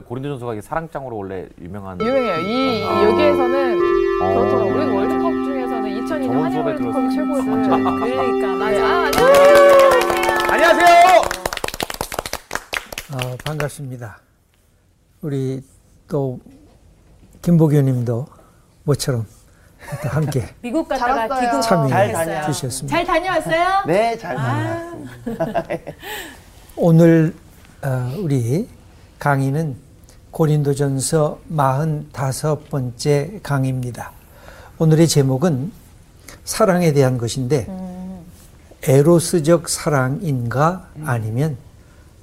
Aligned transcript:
고린도전서가 0.00 0.52
이게 0.54 0.60
사랑장으로 0.62 1.16
원래 1.16 1.46
유명한 1.60 2.00
유명해요. 2.00 2.40
이 2.40 2.84
아. 2.84 3.04
여기에서는 3.04 3.78
어. 4.22 4.28
그렇더라고요. 4.34 4.74
우리 4.74 4.96
월드컵 4.96 5.30
중에서는 5.44 5.90
2002년 5.90 6.22
저번 6.26 6.36
한일 6.44 6.52
수업에 6.52 6.70
월드컵이 6.70 7.14
최고죠. 7.14 7.44
그러니까 7.44 7.76
맞아. 8.56 8.86
아, 8.86 9.04
안녕하세요. 9.06 10.50
안녕하세요. 10.50 11.22
어, 13.12 13.36
반갑습니다. 13.44 14.20
우리 15.22 15.62
또 16.08 16.38
김보규님도 17.42 18.26
모처럼 18.84 19.26
또 20.02 20.08
함께 20.08 20.46
미국 20.62 20.88
갔다가 20.88 21.28
잘 21.28 21.40
귀국 21.40 21.62
참여해 21.62 21.90
잘 21.90 22.12
다녀. 22.12 22.46
주셨습니다. 22.52 22.96
잘 22.96 23.04
다녀왔어요? 23.06 23.82
네, 23.86 24.16
잘 24.18 24.36
아. 24.36 24.42
다녀왔습니다. 24.42 25.62
오늘 26.76 27.34
어, 27.82 28.12
우리 28.18 28.68
강의는 29.18 29.76
고린도전서 30.30 31.40
45번째 31.52 33.42
강의입니다. 33.42 34.12
오늘의 34.78 35.08
제목은 35.08 35.72
사랑에 36.44 36.92
대한 36.92 37.18
것인데 37.18 37.66
에로스적 38.82 39.68
사랑인가 39.68 40.88
아니면 41.04 41.56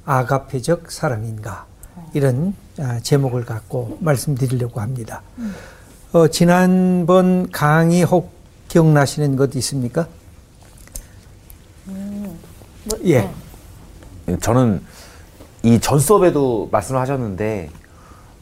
아가페적 0.05 0.91
사랑인가 0.91 1.65
이런 2.13 2.55
아, 2.79 2.99
제목을 3.01 3.43
갖고 3.45 3.97
말씀드리려고 4.01 4.79
합니다. 4.79 5.21
어, 6.13 6.27
지난번 6.29 7.49
강의 7.51 8.03
혹 8.03 8.31
기억나시는 8.69 9.35
것 9.35 9.53
있습니까? 9.55 10.07
예. 13.05 13.29
저는 14.41 14.81
이 15.63 15.79
전 15.79 15.99
수업에도 15.99 16.69
말씀을 16.71 17.01
하셨는데 17.01 17.69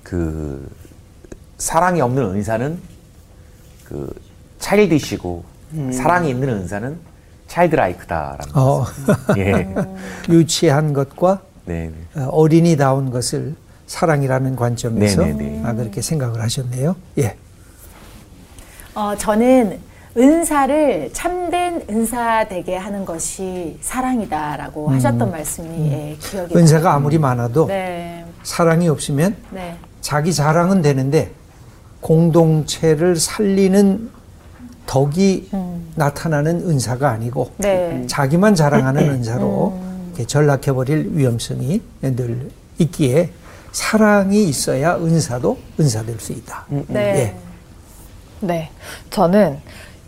그 0.06 0.70
사랑이 1.58 2.00
없는 2.00 2.24
은사는 2.36 2.78
그 3.86 4.08
차일드시고 4.60 5.44
사랑이 5.92 6.30
있는 6.30 6.50
은사는 6.50 6.98
차일드라이크다라는 7.48 8.56
어. 8.56 8.86
예. 9.38 9.68
유치한 10.30 10.94
것과 10.94 11.42
네. 11.66 11.92
네. 12.14 12.22
어, 12.22 12.28
어린이다운 12.28 13.10
것을 13.10 13.56
사랑이라는 13.88 14.56
관점에서 14.56 15.24
네네네. 15.24 15.62
아, 15.66 15.74
그렇게 15.74 16.02
생각을 16.02 16.42
하셨네요. 16.42 16.96
예. 17.18 17.36
어, 18.94 19.16
저는 19.18 19.80
은사를 20.18 21.10
참된 21.14 21.84
은사 21.90 22.48
되게 22.48 22.78
하는 22.78 23.06
것이 23.06 23.78
사랑이다라고 23.82 24.90
하셨던 24.92 25.32
말씀이 25.32 25.92
예, 25.92 26.18
기억이 26.20 26.56
은사가 26.56 26.94
아무리 26.94 27.18
많아도 27.18 27.66
네. 27.68 28.24
사랑이 28.44 28.88
없으면 28.88 29.36
네. 29.50 29.76
자기 30.06 30.36
자랑은 30.36 30.84
되는데 30.84 31.32
공동체를 32.00 33.16
살리는 33.16 34.12
덕이 34.86 35.50
나타나는 35.96 36.70
은사가 36.70 37.10
아니고 37.10 37.54
네. 37.58 38.04
자기만 38.06 38.54
자랑하는 38.54 39.02
은사로 39.02 39.82
이렇게 40.10 40.28
전락해버릴 40.28 41.10
위험성이 41.14 41.82
늘 42.02 42.52
있기에 42.78 43.32
사랑이 43.72 44.44
있어야 44.44 44.96
은사도 44.98 45.58
은사될 45.80 46.20
수 46.20 46.34
있다. 46.34 46.68
네. 46.88 47.00
예. 47.00 47.36
네. 48.42 48.70
저는 49.10 49.58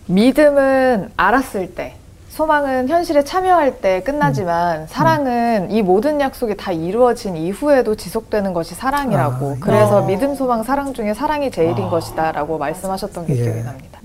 믿음은 0.06 1.10
알았을 1.18 1.74
때, 1.74 1.96
소망은 2.38 2.88
현실에 2.88 3.24
참여할 3.24 3.82
때 3.82 4.04
끝나지만 4.04 4.86
사랑은 4.86 5.72
이 5.72 5.82
모든 5.82 6.22
약속이 6.22 6.56
다 6.56 6.72
이루어진 6.72 7.36
이후에도 7.36 7.96
지속되는 7.96 8.54
것이 8.54 8.76
사랑이라고. 8.76 9.54
아, 9.54 9.56
그래서 9.60 10.04
어. 10.04 10.06
믿음, 10.06 10.36
소망, 10.36 10.62
사랑 10.62 10.94
중에 10.94 11.16
사랑이 11.16 11.50
제일인 11.50 11.90
것이다 11.90 12.32
라고 12.34 12.60
말씀하셨던 12.60 13.26
게 13.26 13.38
예. 13.38 13.42
기억이 13.42 13.64
납니다. 13.64 14.00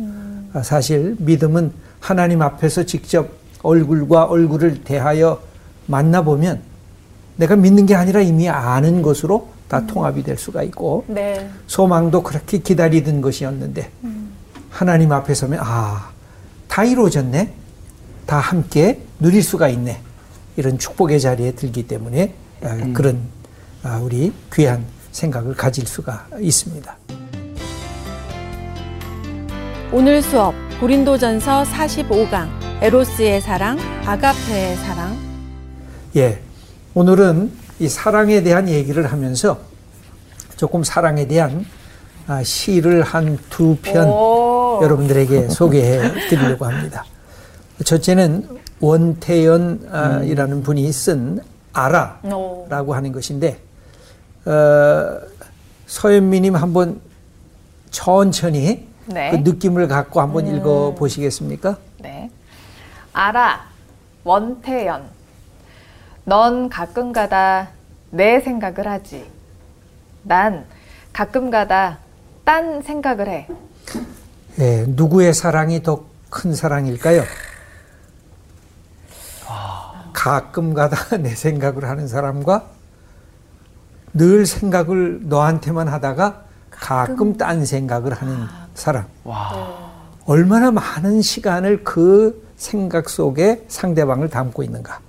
아, 0.54 0.62
사실 0.62 1.14
믿음은 1.18 1.74
하나님 2.00 2.40
앞에서 2.40 2.84
직접 2.84 3.28
얼굴과 3.62 4.24
얼굴을 4.24 4.82
대하여 4.82 5.38
만나보면 5.84 6.62
내가 7.36 7.54
믿는 7.54 7.84
게 7.84 7.94
아니라 7.94 8.22
이미 8.22 8.48
아는 8.48 9.02
것으로 9.02 9.48
다 9.68 9.86
통합이 9.86 10.22
될 10.22 10.38
수가 10.38 10.62
있고 10.62 11.04
네. 11.06 11.50
소망도 11.66 12.22
그렇게 12.22 12.58
기다리던 12.58 13.20
것이었는데 13.20 13.90
하나님 14.70 15.12
앞에 15.12 15.34
서면 15.34 15.60
아, 15.62 16.08
다 16.66 16.82
이루어졌네. 16.82 17.61
다 18.26 18.38
함께 18.38 19.00
누릴 19.18 19.42
수가 19.42 19.68
있네. 19.68 20.00
이런 20.56 20.78
축복의 20.78 21.20
자리에 21.20 21.52
들기 21.52 21.86
때문에 21.86 22.34
아, 22.62 22.76
그런 22.92 23.20
아, 23.82 23.98
우리 23.98 24.32
귀한 24.52 24.84
생각을 25.10 25.54
가질 25.54 25.86
수가 25.86 26.26
있습니다. 26.38 26.96
오늘 29.92 30.22
수업 30.22 30.54
고린도전서 30.80 31.64
45강 31.64 32.48
에로스의 32.82 33.40
사랑, 33.40 33.78
아가페의 34.06 34.76
사랑 34.76 35.16
예. 36.16 36.40
오늘은 36.94 37.52
이 37.78 37.88
사랑에 37.88 38.42
대한 38.42 38.68
얘기를 38.68 39.10
하면서 39.10 39.58
조금 40.56 40.84
사랑에 40.84 41.26
대한 41.26 41.64
아, 42.26 42.42
시를 42.42 43.02
한 43.02 43.38
두편 43.50 44.08
오. 44.08 44.80
여러분들에게 44.82 45.48
소개해 45.48 46.28
드리려고 46.28 46.66
합니다. 46.66 47.04
첫째는 47.84 48.48
원태연이라는 48.80 50.62
분이 50.62 50.90
쓴 50.92 51.40
아라라고 51.72 52.92
오. 52.92 52.94
하는 52.94 53.12
것인데, 53.12 53.58
어, 54.44 55.18
서현미님 55.86 56.56
한번 56.56 57.00
천천히 57.90 58.88
네. 59.06 59.30
그 59.30 59.36
느낌을 59.36 59.88
갖고 59.88 60.20
한번 60.20 60.46
읽어 60.46 60.94
보시겠습니까? 60.94 61.76
네. 61.98 62.30
알아, 63.12 63.66
원태연. 64.24 65.04
넌 66.24 66.68
가끔가다 66.68 67.70
내 68.10 68.40
생각을 68.40 68.86
하지. 68.86 69.26
난 70.22 70.64
가끔가다 71.12 71.98
딴 72.44 72.82
생각을 72.82 73.28
해. 73.28 73.48
예, 74.58 74.84
누구의 74.88 75.34
사랑이 75.34 75.82
더 75.82 76.12
큰 76.32 76.54
사랑일까요? 76.54 77.22
가끔 80.12 80.74
가다 80.74 81.16
내 81.22 81.34
생각을 81.34 81.84
하는 81.88 82.08
사람과 82.08 82.66
늘 84.14 84.44
생각을 84.46 85.20
너한테만 85.28 85.88
하다가 85.88 86.42
가끔 86.70 87.36
딴 87.36 87.64
생각을 87.64 88.12
하는 88.12 88.46
사람. 88.74 89.04
얼마나 90.26 90.70
많은 90.70 91.22
시간을 91.22 91.84
그 91.84 92.46
생각 92.56 93.08
속에 93.08 93.64
상대방을 93.68 94.28
담고 94.28 94.62
있는가. 94.62 95.00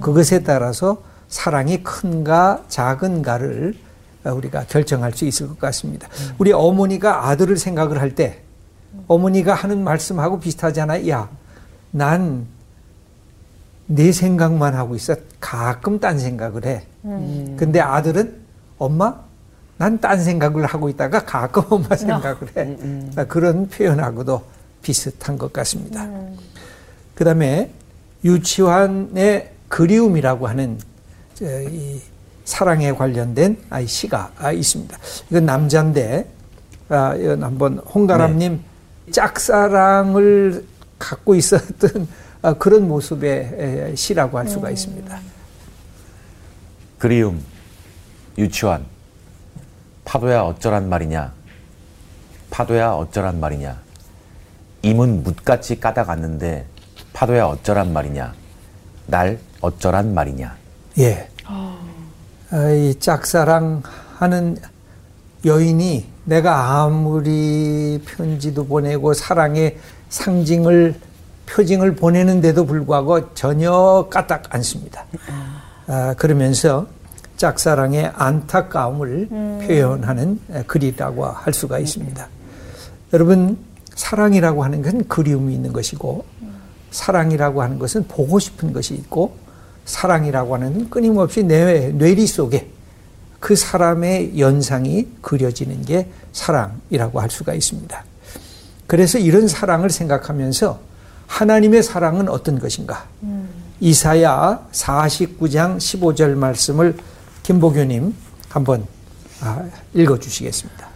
그것에 0.00 0.42
따라서 0.44 1.02
사랑이 1.28 1.82
큰가 1.82 2.62
작은가를 2.68 3.74
우리가 4.24 4.64
결정할 4.68 5.12
수 5.12 5.24
있을 5.24 5.48
것 5.48 5.58
같습니다. 5.58 6.08
우리 6.38 6.52
어머니가 6.52 7.28
아들을 7.28 7.56
생각을 7.56 8.00
할 8.00 8.14
때 8.14 8.40
어머니가 9.08 9.54
하는 9.54 9.82
말씀하고 9.82 10.38
비슷하잖아요. 10.38 11.08
야, 11.10 11.28
난 11.90 12.46
내 13.86 14.12
생각만 14.12 14.74
하고 14.74 14.94
있어. 14.96 15.14
가끔 15.40 15.98
딴 16.00 16.18
생각을 16.18 16.64
해. 16.66 16.84
근데 17.56 17.80
아들은 17.80 18.34
엄마, 18.78 19.14
난 19.76 19.98
딴 19.98 20.22
생각을 20.22 20.64
하고 20.66 20.88
있다가 20.88 21.24
가끔 21.24 21.62
엄마 21.68 21.94
생각을 21.96 22.38
해. 22.56 22.76
아, 23.16 23.24
그런 23.24 23.68
표현하고도 23.68 24.42
비슷한 24.82 25.36
것 25.36 25.52
같습니다. 25.52 26.08
그 27.14 27.24
다음에 27.24 27.70
유치환의 28.24 29.50
그리움이라고 29.68 30.46
하는 30.46 30.78
저, 31.34 31.44
이 31.62 32.00
사랑에 32.44 32.92
관련된 32.92 33.58
아, 33.70 33.84
시가 33.84 34.32
아, 34.38 34.52
있습니다. 34.52 34.96
이건 35.30 35.46
남자인데, 35.46 36.26
아, 36.88 37.14
이건 37.16 37.42
한번 37.42 37.78
홍가람님 37.78 38.60
짝사랑을 39.10 40.64
갖고 40.98 41.34
있었던 41.34 41.90
아, 42.02 42.06
그런 42.52 42.86
모습의 42.86 43.30
에, 43.58 43.94
시라고 43.94 44.36
할 44.38 44.46
수가 44.48 44.70
있습니다. 44.70 45.18
그리움, 46.98 47.42
유치원, 48.36 48.84
파도야 50.04 50.42
어쩌란 50.42 50.88
말이냐, 50.88 51.32
파도야 52.50 52.90
어쩌란 52.90 53.40
말이냐, 53.40 53.80
임은 54.82 55.22
묻같이 55.22 55.80
까다갔는데 55.80 56.66
파도야 57.14 57.46
어쩌란 57.46 57.92
말이냐, 57.92 58.34
날 59.06 59.38
어쩌란 59.60 60.12
말이냐. 60.14 60.56
예. 60.98 61.28
아, 61.46 62.70
이 62.70 62.94
짝사랑하는 63.00 64.58
여인이 65.44 66.06
내가 66.24 66.82
아무리 66.82 68.00
편지도 68.04 68.66
보내고 68.66 69.12
사랑의 69.12 69.78
상징을 70.08 70.94
표징을 71.46 71.94
보내는데도 71.94 72.64
불구하고 72.66 73.34
전혀 73.34 74.06
까딱 74.10 74.54
않습니다. 74.54 75.04
아, 75.86 76.14
그러면서 76.16 76.86
짝사랑의 77.36 78.12
안타까움을 78.14 79.28
표현하는 79.66 80.40
글이라고 80.66 81.26
할 81.26 81.52
수가 81.52 81.78
있습니다. 81.78 82.28
여러분 83.12 83.58
사랑이라고 83.94 84.64
하는 84.64 84.82
건 84.82 85.06
그리움이 85.06 85.54
있는 85.54 85.72
것이고 85.72 86.24
사랑이라고 86.90 87.62
하는 87.62 87.78
것은 87.78 88.06
보고 88.08 88.38
싶은 88.38 88.72
것이 88.72 88.94
있고 88.94 89.36
사랑이라고 89.84 90.54
하는 90.54 90.88
끊임없이 90.90 91.42
내 91.42 91.88
뇌리 91.88 92.26
속에 92.26 92.70
그 93.40 93.54
사람의 93.54 94.38
연상이 94.38 95.08
그려지는 95.20 95.82
게 95.82 96.08
사랑이라고 96.32 97.20
할 97.20 97.30
수가 97.30 97.52
있습니다. 97.52 98.04
그래서 98.86 99.18
이런 99.18 99.48
사랑을 99.48 99.90
생각하면서 99.90 100.80
하나님의 101.26 101.82
사랑은 101.82 102.28
어떤 102.28 102.58
것인가? 102.58 103.04
음. 103.22 103.48
이사야 103.80 104.66
49장 104.72 105.76
15절 105.78 106.34
말씀을 106.34 106.96
김보교님 107.42 108.14
한번 108.48 108.86
아, 109.42 109.62
읽어 109.92 110.18
주시겠습니다. 110.18 110.86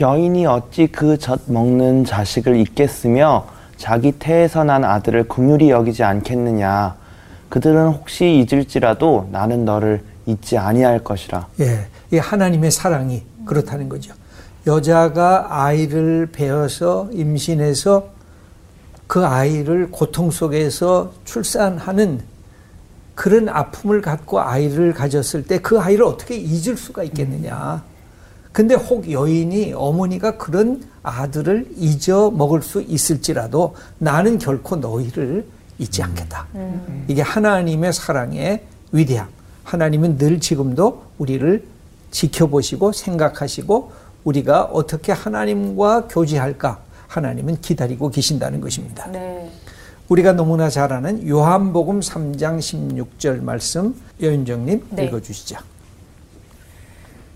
여인이 0.00 0.46
어찌 0.46 0.86
그 0.86 1.16
젖 1.18 1.40
먹는 1.46 2.04
자식을 2.04 2.56
잊겠으며 2.56 3.46
자기 3.76 4.12
태에서 4.12 4.64
난 4.64 4.84
아들을 4.84 5.28
긍휼히 5.28 5.70
여기지 5.70 6.02
않겠느냐. 6.02 6.96
그들은 7.48 7.88
혹시 7.88 8.44
잊을지라도 8.48 9.28
나는 9.30 9.64
너를 9.64 10.02
잊지 10.24 10.56
아니할 10.56 11.00
것이라. 11.04 11.46
예, 11.60 11.86
이 12.10 12.16
하나님의 12.16 12.70
사랑이 12.70 13.22
그렇다는 13.44 13.88
거죠. 13.88 14.14
여자가 14.66 15.48
아이를 15.64 16.28
배어서 16.32 17.08
임신해서 17.12 18.08
그 19.12 19.26
아이를 19.26 19.90
고통 19.90 20.30
속에서 20.30 21.12
출산하는 21.26 22.22
그런 23.14 23.46
아픔을 23.50 24.00
갖고 24.00 24.40
아이를 24.40 24.94
가졌을 24.94 25.42
때 25.44 25.58
그 25.58 25.78
아이를 25.78 26.02
어떻게 26.06 26.34
잊을 26.34 26.78
수가 26.78 27.02
있겠느냐. 27.02 27.84
근데 28.52 28.74
혹 28.74 29.10
여인이 29.10 29.74
어머니가 29.76 30.38
그런 30.38 30.82
아들을 31.02 31.72
잊어 31.76 32.30
먹을 32.30 32.62
수 32.62 32.80
있을지라도 32.80 33.76
나는 33.98 34.38
결코 34.38 34.76
너희를 34.76 35.44
잊지 35.78 36.02
않겠다. 36.02 36.46
음. 36.54 37.04
이게 37.06 37.20
하나님의 37.20 37.92
사랑의 37.92 38.64
위대함. 38.92 39.28
하나님은 39.64 40.16
늘 40.16 40.40
지금도 40.40 41.02
우리를 41.18 41.62
지켜보시고 42.12 42.92
생각하시고 42.92 43.92
우리가 44.24 44.62
어떻게 44.62 45.12
하나님과 45.12 46.08
교제할까 46.08 46.80
하나님은 47.12 47.60
기다리고 47.60 48.08
계신다는 48.08 48.60
것입니다. 48.60 49.06
네. 49.08 49.50
우리가 50.08 50.32
너무나 50.32 50.70
잘 50.70 50.92
아는 50.92 51.26
요한복음 51.28 52.00
3장 52.00 52.58
16절 52.58 53.42
말씀 53.42 53.94
여윤정님 54.20 54.86
네. 54.90 55.04
읽어주시죠. 55.04 55.56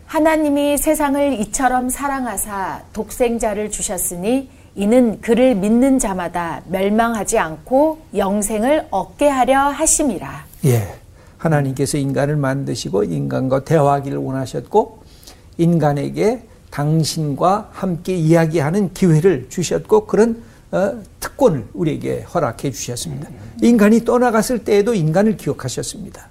하나님이 0.07 0.79
세상을 0.79 1.41
이처럼 1.41 1.91
사랑하사 1.91 2.83
독생자를 2.93 3.71
주셨으니 3.71 4.49
이는 4.75 5.21
그를 5.21 5.55
믿는 5.55 5.99
자마다 5.99 6.63
멸망하지 6.69 7.39
않고 7.39 7.99
영생을 8.15 8.87
얻게 8.91 9.29
하려 9.29 9.59
하심이라. 9.59 10.45
예. 10.67 10.95
하나님께서 11.39 11.99
인간을 11.99 12.37
만드시고 12.37 13.05
인간과 13.05 13.65
대화하기를 13.65 14.19
원하셨고 14.19 15.03
인간에게 15.59 16.43
당신과 16.77 17.71
함께 17.73 18.15
이야기하는 18.15 18.93
기회를 18.93 19.47
주셨고 19.49 20.05
그런 20.07 20.43
어, 20.73 21.01
특권을 21.21 21.65
우리에게 21.73 22.21
허락해 22.23 22.71
주셨습니다. 22.71 23.31
인간이 23.63 24.05
떠나갔을 24.05 24.63
때에도 24.63 24.93
인간을 24.93 25.39
기억하셨습니다. 25.39 26.29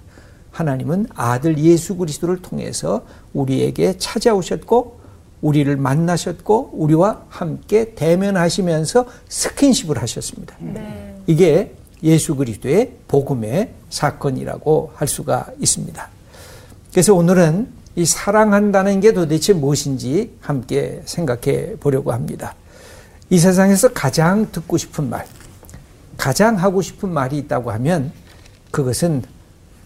하나님은 0.52 1.08
아들 1.14 1.58
예수 1.58 1.96
그리스도를 1.96 2.42
통해서 2.42 3.04
우리에게 3.32 3.98
찾아오셨고 3.98 5.00
우리를 5.42 5.76
만나셨고 5.76 6.70
우리와 6.74 7.24
함께 7.28 7.94
대면하시면서 7.94 9.06
스킨십을 9.28 10.00
하셨습니다. 10.00 10.54
네. 10.60 11.16
이게 11.26 11.74
예수 12.04 12.36
그리스도의 12.36 12.92
복음의 13.08 13.70
사건이라고 13.90 14.92
할 14.94 15.08
수가 15.08 15.48
있습니다. 15.58 16.08
그래서 16.92 17.14
오늘은 17.14 17.68
이 17.96 18.04
사랑한다는 18.04 19.00
게 19.00 19.12
도대체 19.12 19.54
무엇인지 19.54 20.36
함께 20.40 21.02
생각해 21.06 21.76
보려고 21.80 22.12
합니다. 22.12 22.54
이 23.30 23.38
세상에서 23.38 23.88
가장 23.88 24.50
듣고 24.52 24.76
싶은 24.76 25.08
말, 25.08 25.26
가장 26.16 26.56
하고 26.56 26.82
싶은 26.82 27.08
말이 27.08 27.38
있다고 27.38 27.72
하면 27.72 28.12
그것은 28.70 29.22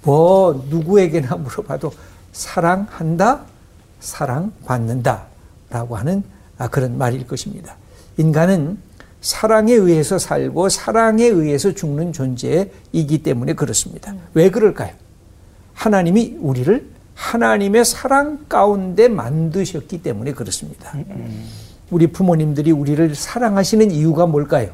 뭐 0.02 0.66
누구에게나 0.68 1.36
물어봐도 1.36 1.92
사랑한다, 2.32 3.44
사랑받는다 4.00 5.26
라고 5.70 5.96
하는 5.96 6.24
아, 6.58 6.68
그런 6.68 6.98
말일 6.98 7.26
것입니다. 7.26 7.76
인간은 8.16 8.78
사랑에 9.20 9.72
의해서 9.72 10.18
살고 10.18 10.68
사랑에 10.68 11.24
의해서 11.24 11.72
죽는 11.72 12.12
존재이기 12.12 13.22
때문에 13.22 13.52
그렇습니다. 13.52 14.14
왜 14.34 14.50
그럴까요? 14.50 14.92
하나님이 15.74 16.38
우리를 16.40 16.99
하나님의 17.20 17.84
사랑 17.84 18.46
가운데 18.48 19.06
만드셨기 19.06 20.02
때문에 20.02 20.32
그렇습니다. 20.32 20.94
우리 21.90 22.06
부모님들이 22.06 22.72
우리를 22.72 23.14
사랑하시는 23.14 23.90
이유가 23.90 24.26
뭘까요? 24.26 24.70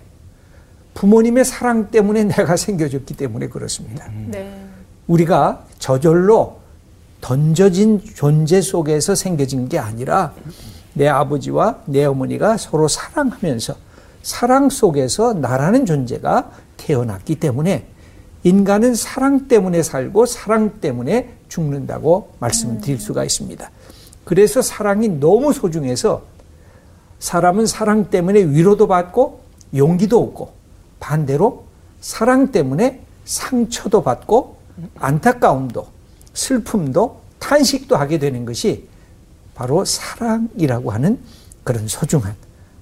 부모님의 0.95 1.45
사랑 1.45 1.91
때문에 1.91 2.25
내가 2.25 2.57
생겨졌기 2.57 3.15
때문에 3.15 3.49
그렇습니다. 3.49 4.09
네. 4.29 4.65
우리가 5.09 5.65
저절로 5.79 6.61
던져진 7.21 8.01
존재 8.15 8.61
속에서 8.61 9.15
생겨진 9.15 9.69
게 9.69 9.79
아니라 9.79 10.33
내 10.95 11.09
아버지와 11.09 11.81
내 11.87 12.05
어머니가 12.05 12.57
서로 12.57 12.87
사랑하면서 12.87 13.75
사랑 14.23 14.71
속에서 14.71 15.35
나라는 15.35 15.85
존재가 15.85 16.53
태어났기 16.77 17.37
때문에 17.37 17.87
인간은 18.45 18.95
사랑 18.95 19.49
때문에 19.49 19.83
살고 19.83 20.27
사랑 20.27 20.81
때문에 20.81 21.36
죽는다고 21.49 22.33
말씀드릴 22.39 23.01
수가 23.01 23.25
있습니다. 23.25 23.71
그래서 24.25 24.63
사랑이 24.63 25.09
너무 25.09 25.53
소중해서 25.53 26.23
사람은 27.19 27.67
사랑 27.67 28.11
때문에 28.11 28.41
위로도 28.41 28.89
받고 28.89 29.41
용기도 29.75 30.23
얻고 30.23 30.53
반대로 31.01 31.65
사랑 32.01 32.53
때문에 32.53 33.03
상처도 33.25 34.03
받고 34.03 34.57
안타까움도 34.99 35.87
슬픔도 36.35 37.21
탄식도 37.39 37.97
하게 37.97 38.19
되는 38.19 38.45
것이 38.45 38.89
바로 39.55 39.85
사랑이라고 39.85 40.91
하는 40.91 41.19
그런 41.65 41.89
소중한 41.89 42.35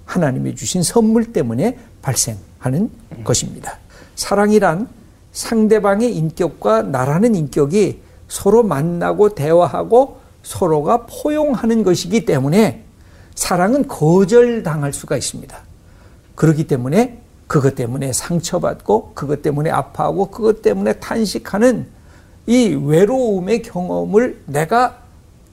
하나님이 0.05 0.55
주신 0.55 0.83
선물 0.83 1.33
때문에 1.33 1.79
발생하는 2.03 2.91
것입니다. 3.23 3.79
사랑이란 4.17 4.89
상대방의 5.33 6.15
인격과 6.17 6.83
나라는 6.83 7.35
인격이 7.35 8.01
서로 8.29 8.63
만나고 8.63 9.35
대화하고 9.35 10.21
서로가 10.43 11.07
포용하는 11.07 11.83
것이기 11.83 12.25
때문에 12.25 12.85
사랑은 13.35 13.89
거절당할 13.89 14.93
수가 14.93 15.17
있습니다. 15.17 15.57
그렇기 16.35 16.67
때문에 16.67 17.21
그것 17.47 17.75
때문에 17.75 18.13
상처받고 18.13 19.13
그것 19.15 19.43
때문에 19.43 19.71
아파하고 19.71 20.31
그것 20.31 20.63
때문에 20.63 20.95
탄식하는 20.95 21.87
이 22.47 22.75
외로움의 22.75 23.63
경험을 23.63 24.43
내가 24.47 24.99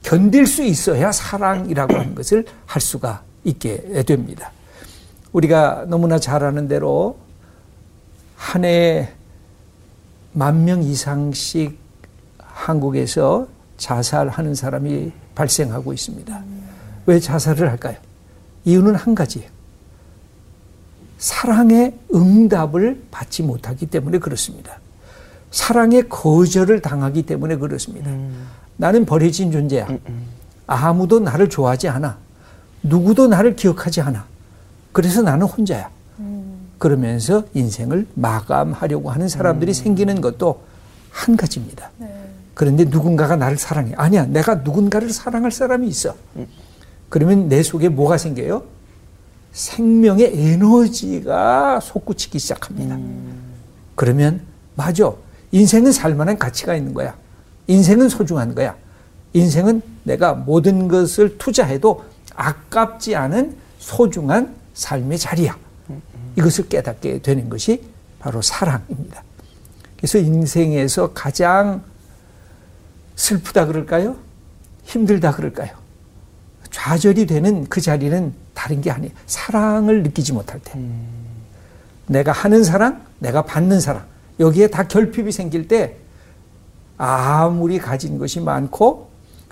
견딜 0.04 0.48
수 0.48 0.64
있어야 0.64 1.12
사랑이라고 1.12 1.96
하는 1.96 2.16
것을 2.16 2.46
할 2.66 2.82
수가 2.82 3.24
있게 3.44 4.04
됩니다. 4.04 4.52
우리가 5.32 5.86
너무나 5.88 6.20
잘 6.20 6.44
아는 6.44 6.68
대로 6.68 7.18
한 8.36 8.66
해에 8.66 9.10
만 10.34 10.66
명 10.66 10.82
이상씩 10.82 11.78
한국에서 12.54 13.48
자살하는 13.78 14.56
사람이 14.56 15.12
발생하고 15.36 15.94
있습니다. 15.94 16.44
왜 17.08 17.20
자살을 17.20 17.70
할까요? 17.70 17.98
이유는 18.66 18.96
한 18.96 19.16
가지예요. 19.16 19.50
사랑의 21.18 21.94
응답을 22.14 23.04
받지 23.12 23.44
못하기 23.44 23.88
때문에 23.88 24.20
그렇습니다. 24.20 24.80
사랑의 25.52 26.08
거절을 26.10 26.82
당하기 26.82 27.24
때문에 27.24 27.58
그렇습니다. 27.58 28.10
음. 28.10 28.48
나는 28.78 29.06
버려진 29.06 29.52
존재야. 29.52 29.88
음, 29.88 30.00
음. 30.08 30.26
아무도 30.66 31.20
나를 31.20 31.50
좋아하지 31.50 31.90
않아. 31.90 32.18
누구도 32.84 33.28
나를 33.28 33.56
기억하지 33.56 34.02
않아. 34.02 34.26
그래서 34.92 35.22
나는 35.22 35.46
혼자야. 35.46 35.90
음. 36.20 36.70
그러면서 36.78 37.44
인생을 37.54 38.08
마감하려고 38.16 39.12
하는 39.12 39.28
사람들이 39.28 39.72
음. 39.72 39.74
생기는 39.74 40.22
것도 40.22 40.62
한 41.12 41.36
가지입니다. 41.36 41.92
네. 41.98 42.21
그런데 42.62 42.86
누군가가 42.86 43.36
나를 43.38 43.58
사랑해. 43.58 43.92
아니야. 43.98 44.28
내가 44.28 44.54
누군가를 44.54 45.10
사랑할 45.10 45.50
사람이 45.50 45.88
있어. 45.88 46.16
음. 46.36 46.46
그러면 47.10 47.50
내 47.50 47.64
속에 47.64 47.90
뭐가 47.90 48.20
생겨요? 48.20 48.62
생명의 49.52 50.32
에너지가 50.32 51.80
솟구치기 51.80 52.38
시작합니다. 52.38 52.94
음. 52.98 53.56
그러면 53.96 54.42
맞아. 54.76 55.12
인생은 55.52 55.92
살만한 55.92 56.38
가치가 56.38 56.76
있는 56.76 56.94
거야. 56.94 57.16
인생은 57.66 58.10
소중한 58.10 58.54
거야. 58.54 58.76
인생은 59.34 59.82
내가 60.04 60.34
모든 60.34 60.88
것을 60.88 61.40
투자해도 61.40 62.04
아깝지 62.36 63.16
않은 63.16 63.56
소중한 63.80 64.54
삶의 64.76 65.18
자리야. 65.18 65.58
이것을 66.36 66.70
깨닫게 66.70 67.24
되는 67.24 67.50
것이 67.50 67.82
바로 68.20 68.40
사랑입니다. 68.44 69.24
그래서 69.98 70.20
인생에서 70.20 71.12
가장 71.14 71.90
슬프다 73.16 73.66
그럴까요? 73.66 74.16
힘들다 74.84 75.32
그럴까요? 75.34 75.70
좌절이 76.70 77.26
되는 77.26 77.66
그 77.68 77.82
자리는 77.82 78.34
다른 78.54 78.82
게 78.82 78.92
아니에요. 78.92 79.14
사랑을 79.26 80.04
느끼지 80.04 80.34
못할 80.34 80.60
때. 80.60 80.80
내가 82.08 82.32
하는 82.32 82.64
사랑, 82.64 83.02
내가 83.20 83.44
받는 83.44 83.80
사랑. 83.80 84.06
여기에 84.40 84.68
다 84.68 84.88
결핍이 84.88 85.32
생길 85.32 85.68
때 85.68 85.98
아무리 86.98 87.78
가진 87.78 88.18
것이 88.18 88.40
많고 88.40 89.10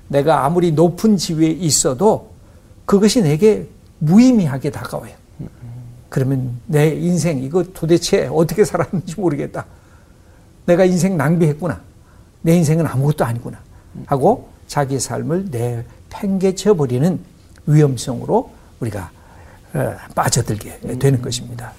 내가 0.08 0.46
아무리 0.46 0.72
높은 0.72 1.18
지위에 1.18 1.50
있어도 1.50 2.32
그것이 2.86 3.22
내게 3.22 3.68
무의미하게 4.00 4.72
다가와요. 4.72 5.14
그러면 6.10 6.60
내 6.66 6.90
인생 6.90 7.38
이거 7.44 7.64
도대체 7.64 8.28
어떻게 8.32 8.66
살았는지 8.66 9.20
모르겠다. 9.20 9.66
내가 10.66 10.86
인생 10.86 11.18
낭비했구나. 11.18 11.82
내 12.42 12.56
인생은 12.56 12.86
아무것도 12.86 13.26
아니구나. 13.26 13.60
하고 14.06 14.50
자기 14.68 15.00
삶을 15.00 15.48
내팽개쳐 15.52 16.76
버리는 16.76 17.20
위험성으로 17.66 18.52
우리가 18.80 19.12
어, 19.74 19.96
빠져들게 20.16 20.98
되는 21.00 21.22
것입니다. 21.22 21.74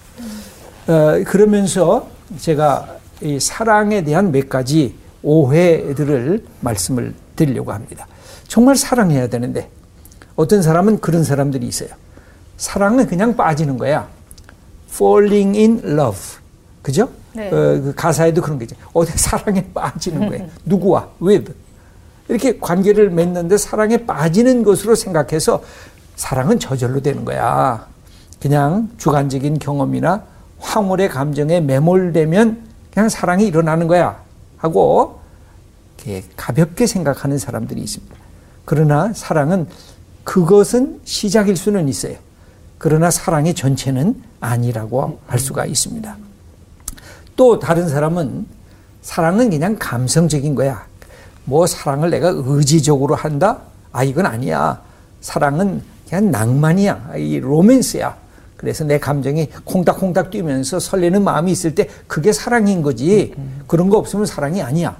어, 0.87 1.23
그러면서 1.25 2.09
제가 2.39 2.97
이 3.23 3.39
사랑에 3.41 4.03
대한 4.03 4.33
몇 4.33 4.49
가지 4.49 4.95
오해들을 5.23 6.45
말씀을 6.61 7.15
드리려고 7.37 7.73
합니다. 7.73 8.07
정말 8.49 8.77
사랑해야 8.77 9.29
되는데 9.29 9.69
어떤 10.37 10.63
사람은 10.63 11.01
그런 11.01 11.25
사람들이 11.25 11.67
있어요. 11.67 11.91
사랑은 12.57 13.07
그냥 13.07 13.37
빠지는 13.37 13.79
거야. 13.79 14.09
falling 14.91 15.57
in 15.57 15.81
love. 15.85 16.39
그죠? 16.83 17.11
네. 17.33 17.49
어, 17.49 17.51
그 17.51 17.95
가사에도 17.97 18.43
그런 18.43 18.59
게 18.59 18.65
있죠. 18.65 18.77
어디 18.93 19.13
사랑에 19.17 19.65
빠지는 19.73 20.29
거예요. 20.29 20.49
누구와? 20.65 21.09
with. 21.23 21.53
이렇게 22.29 22.59
관계를 22.59 23.11
맺는데 23.11 23.57
사랑에 23.57 23.99
빠지는 24.07 24.63
것으로 24.63 24.95
생각해서 24.95 25.63
사랑은 26.17 26.59
저절로 26.59 27.01
되는 27.01 27.25
거야. 27.25 27.87
그냥 28.41 28.89
주관적인 28.99 29.59
경험이나 29.59 30.25
황홀의 30.59 31.09
감정에 31.09 31.61
매몰되면 31.61 32.69
그냥 32.93 33.09
사랑이 33.09 33.47
일어나는 33.47 33.87
거야. 33.87 34.23
하고 34.59 35.21
이렇게 35.97 36.25
가볍게 36.37 36.87
생각하는 36.87 37.39
사람들이 37.39 37.81
있습니다. 37.81 38.15
그러나 38.65 39.13
사랑은 39.15 39.67
그것은 40.25 41.01
시작일 41.05 41.57
수는 41.57 41.89
있어요. 41.89 42.17
그러나 42.79 43.11
사랑의 43.11 43.55
전체는 43.55 44.23
아니라고 44.41 45.19
할 45.27 45.39
수가 45.39 45.67
있습니다. 45.67 46.17
또 47.37 47.59
다른 47.59 47.89
사람은 47.89 48.47
사랑은 49.03 49.51
그냥 49.51 49.77
감성적인 49.79 50.55
거야. 50.55 50.87
뭐 51.45 51.67
사랑을 51.67 52.11
내가 52.11 52.33
의지적으로 52.35 53.15
한다? 53.15 53.59
아, 53.93 54.05
이건 54.05 54.27
아니야. 54.27 54.81
사랑은 55.21 55.83
그냥 56.09 56.31
낭만이야. 56.31 57.13
이 57.17 57.41
로맨스야. 57.41 58.17
그래서 58.57 58.85
내 58.85 58.99
감정이 58.99 59.49
콩닥콩닥 59.65 60.31
뛰면서 60.31 60.79
설레는 60.79 61.25
마음이 61.25 61.51
있을 61.51 61.75
때 61.75 61.89
그게 62.07 62.33
사랑인 62.33 62.83
거지. 62.83 63.35
그런 63.67 63.89
거 63.89 63.97
없으면 63.97 64.27
사랑이 64.27 64.61
아니야. 64.61 64.97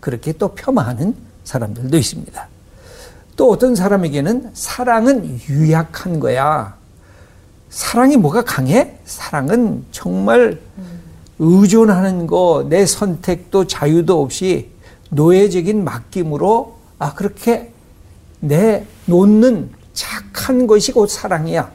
그렇게 0.00 0.32
또 0.32 0.54
폄하하는 0.54 1.14
사람들도 1.44 1.96
있습니다. 1.96 2.48
또 3.36 3.50
어떤 3.50 3.74
사람에게는 3.74 4.50
사랑은 4.52 5.40
유약한 5.48 6.20
거야. 6.20 6.76
사랑이 7.70 8.16
뭐가 8.16 8.42
강해? 8.42 8.98
사랑은 9.04 9.84
정말 9.90 10.58
의존하는 11.38 12.26
거, 12.26 12.66
내 12.68 12.84
선택도 12.86 13.66
자유도 13.66 14.20
없이 14.20 14.70
노예적인 15.10 15.84
맡김으로 15.84 16.76
아 16.98 17.14
그렇게 17.14 17.72
내 18.40 18.84
놓는 19.06 19.70
착한 19.92 20.66
것이 20.66 20.92
곧 20.92 21.08
사랑이야 21.08 21.70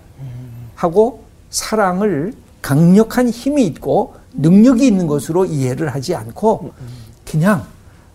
하고 0.75 1.23
사랑을 1.49 2.33
강력한 2.61 3.29
힘이 3.29 3.65
있고 3.67 4.15
능력이 4.33 4.85
있는 4.85 5.07
것으로 5.07 5.45
이해를 5.45 5.93
하지 5.93 6.15
않고 6.15 6.73
그냥 7.25 7.65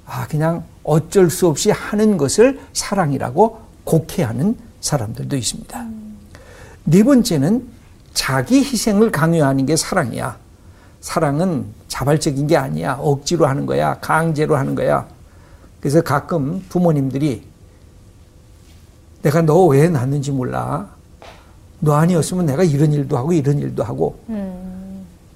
아 0.07 0.27
그냥 0.27 0.65
어쩔 0.83 1.31
수 1.31 1.47
없이 1.47 1.71
하는 1.71 2.17
것을 2.17 2.61
사랑이라고 2.73 3.59
곡해하는 3.85 4.57
사람들도 4.81 5.37
있습니다. 5.37 5.87
네 6.85 7.03
번째는 7.03 7.67
자기 8.15 8.59
희생을 8.59 9.11
강요하는 9.11 9.67
게 9.67 9.77
사랑이야. 9.77 10.39
사랑은 11.01 11.67
자발적인 11.89 12.47
게 12.47 12.57
아니야. 12.57 12.99
억지로 13.01 13.47
하는 13.47 13.67
거야. 13.67 13.99
강제로 14.01 14.57
하는 14.57 14.75
거야. 14.75 15.07
그래서 15.81 16.01
가끔 16.01 16.63
부모님들이 16.69 17.43
내가 19.23 19.43
너 19.43 19.67
왜 19.67 19.89
낳는지 19.89 20.31
몰라. 20.33 20.89
너 21.81 21.95
아니었으면 21.95 22.47
내가 22.47 22.65
이런 22.65 22.93
일도 22.93 23.17
하고 23.17 23.33
이런 23.33 23.59
일도 23.59 23.83
하고. 23.85 24.19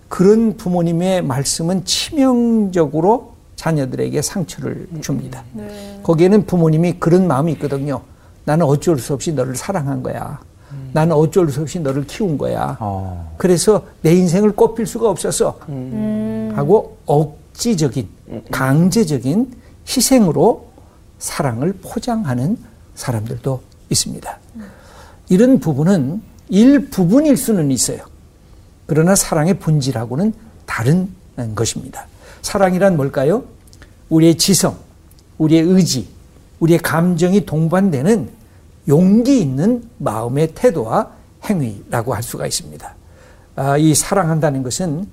그런 0.09 0.57
부모님의 0.57 1.23
말씀은 1.23 1.85
치명적으로 1.85 3.33
자녀들에게 3.57 4.21
상처를 4.21 4.89
줍니다. 5.01 5.45
거기에는 6.03 6.47
부모님이 6.47 6.95
그런 6.99 7.27
마음이 7.29 7.53
있거든요. 7.53 8.03
나는 8.45 8.67
어쩔 8.67 8.99
수 8.99 9.15
없이 9.15 9.33
너를 9.33 9.55
사랑한 9.55 10.03
거야. 10.03 10.41
나는 10.93 11.17
어쩔 11.17 11.51
수 11.51 11.63
없이 11.63 11.81
너를 11.81 12.07
키운 12.07 12.37
거야. 12.39 12.77
어. 12.81 13.35
그래서 13.39 13.87
내 14.03 14.15
인생을 14.15 14.53
꼽힐 14.53 14.87
수가 14.87 15.09
없었어. 15.09 15.59
하고 16.55 16.99
억지적인, 17.07 18.09
강제적인 18.51 19.53
희생으로 19.89 20.69
사랑을 21.19 21.73
포장하는 21.83 22.59
사람들도 22.95 23.63
있습니다. 23.91 24.39
이런 25.29 25.59
부분은 25.59 26.23
일부분일 26.49 27.37
수는 27.37 27.71
있어요. 27.71 28.01
그러나 28.87 29.15
사랑의 29.15 29.59
본질하고는 29.59 30.35
다른 30.67 31.09
것입니다. 31.55 32.07
사랑이란 32.43 32.97
뭘까요? 32.97 33.45
우리의 34.11 34.37
지성, 34.37 34.77
우리의 35.39 35.63
의지, 35.63 36.09
우리의 36.61 36.81
감정이 36.81 37.47
동반되는 37.47 38.29
용기 38.89 39.41
있는 39.41 39.89
마음의 39.99 40.53
태도와 40.55 41.11
행위라고 41.45 42.15
할 42.15 42.23
수가 42.23 42.47
있습니다. 42.47 42.95
아, 43.57 43.77
이 43.77 43.95
사랑한다는 43.95 44.63
것은 44.63 45.07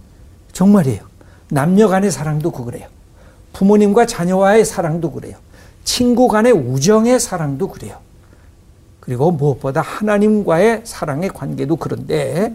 정말이에요. 0.52 1.02
남녀 1.50 1.88
간의 1.88 2.12
사랑도 2.12 2.52
그래요. 2.52 2.88
부모님과 3.54 4.06
자녀와의 4.06 4.66
사랑도 4.66 5.12
그래요. 5.12 5.38
친구 5.84 6.28
간의 6.28 6.52
우정의 6.52 7.20
사랑도 7.20 7.68
그래요. 7.68 7.98
그리고 9.00 9.32
무엇보다 9.32 9.82
하나님과의 9.82 10.82
사랑의 10.84 11.30
관계도 11.30 11.78
그런데 11.78 12.54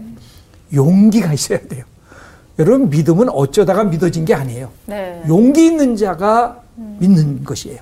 용기가 0.73 1.33
있어야 1.33 1.59
돼요. 1.59 1.83
여러분 2.57 2.89
믿음은 2.89 3.29
어쩌다가 3.29 3.83
믿어진 3.83 4.23
게 4.23 4.33
아니에요. 4.33 4.71
네. 4.85 5.21
용기 5.27 5.65
있는 5.65 5.97
자가 5.97 6.61
믿는 6.75 7.43
것이에요. 7.43 7.81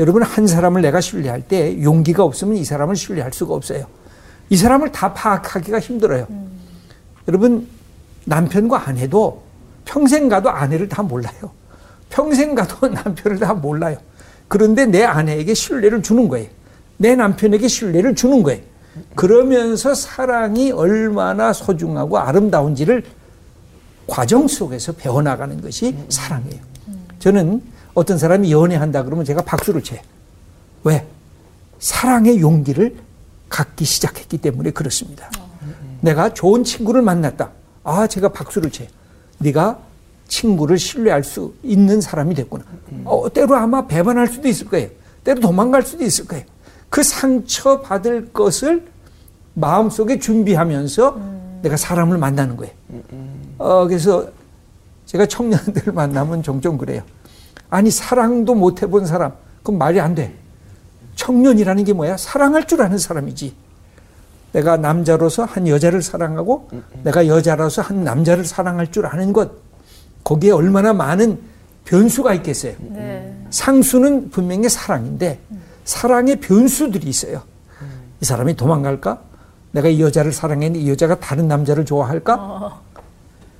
여러분 0.00 0.22
한 0.22 0.46
사람을 0.46 0.80
내가 0.80 1.02
신뢰할 1.02 1.42
때 1.42 1.80
용기가 1.82 2.24
없으면 2.24 2.56
이 2.56 2.64
사람을 2.64 2.96
신뢰할 2.96 3.34
수가 3.34 3.52
없어요. 3.52 3.84
이 4.48 4.56
사람을 4.56 4.92
다 4.92 5.12
파악하기가 5.12 5.78
힘들어요. 5.78 6.26
여러분 7.28 7.68
남편과 8.24 8.88
아내도 8.88 9.42
평생 9.84 10.30
가도 10.30 10.48
아내를 10.48 10.88
다 10.88 11.02
몰라요. 11.02 11.52
평생 12.08 12.54
가도 12.54 12.88
남편을 12.88 13.38
다 13.38 13.52
몰라요. 13.52 13.98
그런데 14.48 14.86
내 14.86 15.04
아내에게 15.04 15.52
신뢰를 15.52 16.02
주는 16.02 16.28
거예요. 16.28 16.48
내 16.96 17.14
남편에게 17.14 17.68
신뢰를 17.68 18.14
주는 18.14 18.42
거예요. 18.42 18.62
그러면서 19.14 19.94
사랑이 19.94 20.72
얼마나 20.72 21.52
소중하고 21.52 22.18
아름다운지를 22.18 23.04
과정 24.06 24.48
속에서 24.48 24.92
배워나가는 24.92 25.60
것이 25.60 25.94
사랑이에요. 26.08 26.60
저는 27.18 27.62
어떤 27.94 28.18
사람이 28.18 28.52
연애한다 28.52 29.04
그러면 29.04 29.24
제가 29.24 29.42
박수를 29.42 29.82
쳐요. 29.82 30.00
왜? 30.84 31.06
사랑의 31.78 32.40
용기를 32.40 32.96
갖기 33.48 33.84
시작했기 33.84 34.38
때문에 34.38 34.70
그렇습니다. 34.70 35.30
내가 36.00 36.32
좋은 36.32 36.64
친구를 36.64 37.02
만났다. 37.02 37.50
아, 37.84 38.06
제가 38.06 38.30
박수를 38.30 38.70
쳐요. 38.70 38.88
네가 39.38 39.78
친구를 40.28 40.78
신뢰할 40.78 41.24
수 41.24 41.54
있는 41.62 42.00
사람이 42.00 42.34
됐구나. 42.34 42.64
어, 43.04 43.30
때로 43.32 43.56
아마 43.56 43.86
배반할 43.86 44.28
수도 44.28 44.48
있을 44.48 44.68
거예요. 44.68 44.88
때로 45.24 45.40
도망갈 45.40 45.82
수도 45.82 46.04
있을 46.04 46.26
거예요. 46.26 46.44
그 46.88 47.02
상처 47.02 47.80
받을 47.80 48.32
것을 48.32 48.86
마음속에 49.54 50.18
준비하면서 50.18 51.20
내가 51.62 51.76
사람을 51.76 52.18
만나는 52.18 52.56
거예요. 52.56 52.72
어, 53.58 53.86
그래서 53.86 54.28
제가 55.06 55.26
청년들 55.26 55.92
만나면 55.92 56.42
종종 56.42 56.78
그래요. 56.78 57.02
아니, 57.70 57.90
사랑도 57.90 58.54
못 58.54 58.82
해본 58.82 59.06
사람, 59.06 59.32
그럼 59.62 59.78
말이 59.78 60.00
안 60.00 60.14
돼. 60.14 60.34
청년이라는 61.16 61.84
게 61.84 61.92
뭐야? 61.92 62.16
사랑할 62.16 62.66
줄 62.66 62.82
아는 62.82 62.98
사람이지. 62.98 63.54
내가 64.52 64.76
남자로서 64.76 65.44
한 65.44 65.68
여자를 65.68 66.02
사랑하고 66.02 66.68
내가 67.04 67.26
여자로서 67.28 67.82
한 67.82 68.02
남자를 68.02 68.44
사랑할 68.44 68.90
줄 68.90 69.06
아는 69.06 69.32
것 69.32 69.52
거기에 70.24 70.50
얼마나 70.50 70.92
많은 70.92 71.38
변수가 71.84 72.34
있겠어요. 72.34 72.74
네. 72.78 73.36
상수는 73.50 74.30
분명히 74.30 74.68
사랑인데 74.68 75.38
사랑의 75.84 76.40
변수들이 76.40 77.08
있어요. 77.08 77.42
이 78.20 78.24
사람이 78.24 78.56
도망갈까? 78.56 79.20
내가 79.72 79.88
이 79.88 80.00
여자를 80.00 80.32
사랑했는데 80.32 80.84
이 80.84 80.90
여자가 80.90 81.20
다른 81.20 81.46
남자를 81.46 81.84
좋아할까? 81.84 82.80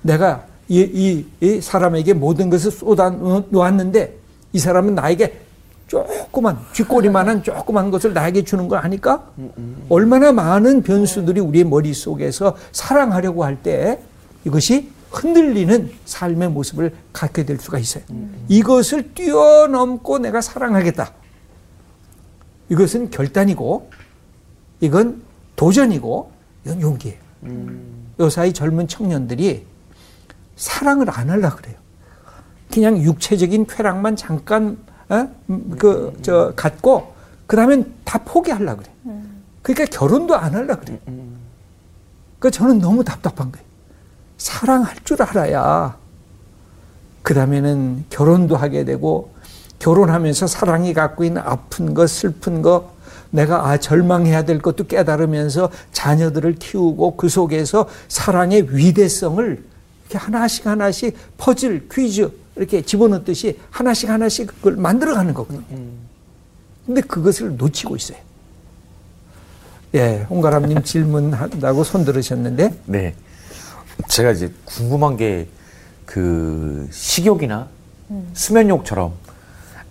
내가 0.03 0.45
이, 0.71 0.79
이, 0.81 1.27
이 1.45 1.61
사람에게 1.61 2.13
모든 2.13 2.49
것을 2.49 2.71
쏟아 2.71 3.11
놓았는데 3.11 4.15
이 4.53 4.59
사람은 4.61 4.95
나에게 4.95 5.41
조그만 5.89 6.57
쥐꼬리만한 6.73 7.43
조그만 7.43 7.91
것을 7.91 8.15
나에게 8.15 8.45
주는 8.45 8.69
걸 8.69 8.79
아니까 8.79 9.29
얼마나 9.89 10.31
많은 10.31 10.83
변수들이 10.85 11.41
우리의 11.41 11.65
머릿속에서 11.65 12.57
사랑하려고 12.71 13.45
할 13.45 13.57
때 13.65 14.01
이것이 14.45 14.91
흔들리는 15.11 15.91
삶의 16.05 16.51
모습을 16.51 16.95
갖게 17.13 17.45
될 17.45 17.59
수가 17.59 17.81
있어요. 17.81 18.05
이것을 18.49 19.13
뛰어넘고 19.13 20.21
내가 20.21 20.41
사랑하겠다. 20.41 21.13
이것은 22.69 23.11
결단이고 23.11 23.91
이건 24.79 25.21
도전이고 25.57 26.31
이건 26.65 26.81
용기예요. 26.81 27.19
요사이 28.21 28.53
젊은 28.53 28.87
청년들이 28.87 29.67
사랑을 30.61 31.09
안 31.11 31.31
하려 31.31 31.57
그래요. 31.57 31.75
그냥 32.71 32.99
육체적인 32.99 33.67
쾌락만 33.67 34.15
잠깐 34.15 34.77
어? 35.09 35.29
그저 35.79 36.53
갖고 36.55 37.15
그다음엔 37.47 37.93
다 38.05 38.21
포기하려 38.25 38.77
그래. 38.77 38.91
그러니까 39.63 39.87
결혼도 39.87 40.37
안 40.37 40.55
하려 40.55 40.79
그래. 40.79 41.01
그 42.39 42.51
저는 42.51 42.79
너무 42.79 43.03
답답한 43.03 43.51
거예요. 43.51 43.67
사랑할 44.37 44.97
줄 45.05 45.23
알아야 45.23 45.97
그 47.23 47.35
다음에는 47.35 48.05
결혼도 48.11 48.57
하게 48.57 48.85
되고 48.85 49.33
결혼하면서 49.79 50.47
사랑이 50.47 50.93
갖고 50.93 51.25
있는 51.25 51.41
아픈 51.43 51.95
거 51.95 52.07
슬픈 52.07 52.61
거 52.61 52.93
내가 53.31 53.67
아 53.67 53.79
절망해야 53.79 54.45
될 54.45 54.61
것도 54.61 54.87
깨달으면서 54.87 55.71
자녀들을 55.93 56.57
키우고 56.57 57.17
그 57.17 57.29
속에서 57.31 57.89
사랑의 58.09 58.77
위대성을 58.77 59.71
이렇게 60.11 60.19
하나씩 60.19 60.67
하나씩 60.67 61.17
퍼즐 61.39 61.89
퀴즈 61.89 62.31
이렇게 62.57 62.83
집어넣듯이 62.83 63.59
하나씩 63.71 64.11
하나씩 64.11 64.49
그걸 64.49 64.77
만들어가는 64.77 65.33
거거든요. 65.33 65.63
근데 66.85 67.01
그것을 67.03 67.57
놓치고 67.57 67.97
있어요. 67.97 68.19
예, 69.95 70.27
홍가람님 70.29 70.83
질문한다고 70.83 71.85
손 71.85 72.05
들으셨는데 72.05 72.81
네. 72.87 73.15
제가 74.09 74.33
이제 74.33 74.53
궁금한 74.65 75.17
게 75.17 75.49
그 76.11 76.89
식욕이나 76.91 77.69
수면욕처럼 78.35 79.13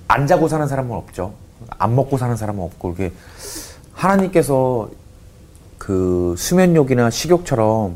안 0.09 0.27
자고 0.27 0.49
사는 0.49 0.67
사람은 0.67 0.91
없죠. 0.91 1.33
안 1.69 1.95
먹고 1.95 2.17
사는 2.17 2.35
사람은 2.35 2.61
없고 2.61 2.89
이렇게 2.89 3.13
하나님께서 3.93 4.89
그 5.77 6.35
수면욕이나 6.37 7.09
식욕처럼 7.09 7.95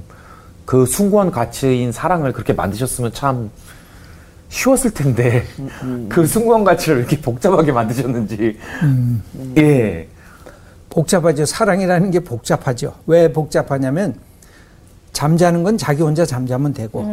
그 0.65 0.85
숭고한 0.85 1.31
가치인 1.31 1.91
사랑을 1.91 2.31
그렇게 2.33 2.53
만드셨으면 2.53 3.13
참 3.13 3.49
쉬웠을 4.49 4.91
텐데 4.91 5.45
그 6.09 6.25
숭고한 6.25 6.63
가치를 6.63 6.95
왜 6.97 7.01
이렇게 7.01 7.19
복잡하게 7.19 7.71
만드셨는지 7.71 8.57
예 9.57 10.07
복잡하죠. 10.89 11.45
사랑이라는 11.45 12.11
게 12.11 12.19
복잡하죠. 12.19 12.93
왜 13.07 13.33
복잡하냐면 13.33 14.15
잠자는 15.11 15.63
건 15.63 15.77
자기 15.77 16.03
혼자 16.03 16.25
잠자면 16.25 16.73
되고 16.73 17.03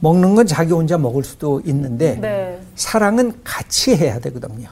먹는 0.00 0.34
건 0.34 0.46
자기 0.46 0.72
혼자 0.72 0.96
먹을 0.96 1.22
수도 1.22 1.60
있는데 1.64 2.18
네. 2.20 2.58
사랑은 2.74 3.32
같이 3.44 3.94
해야 3.94 4.18
되거든요. 4.18 4.68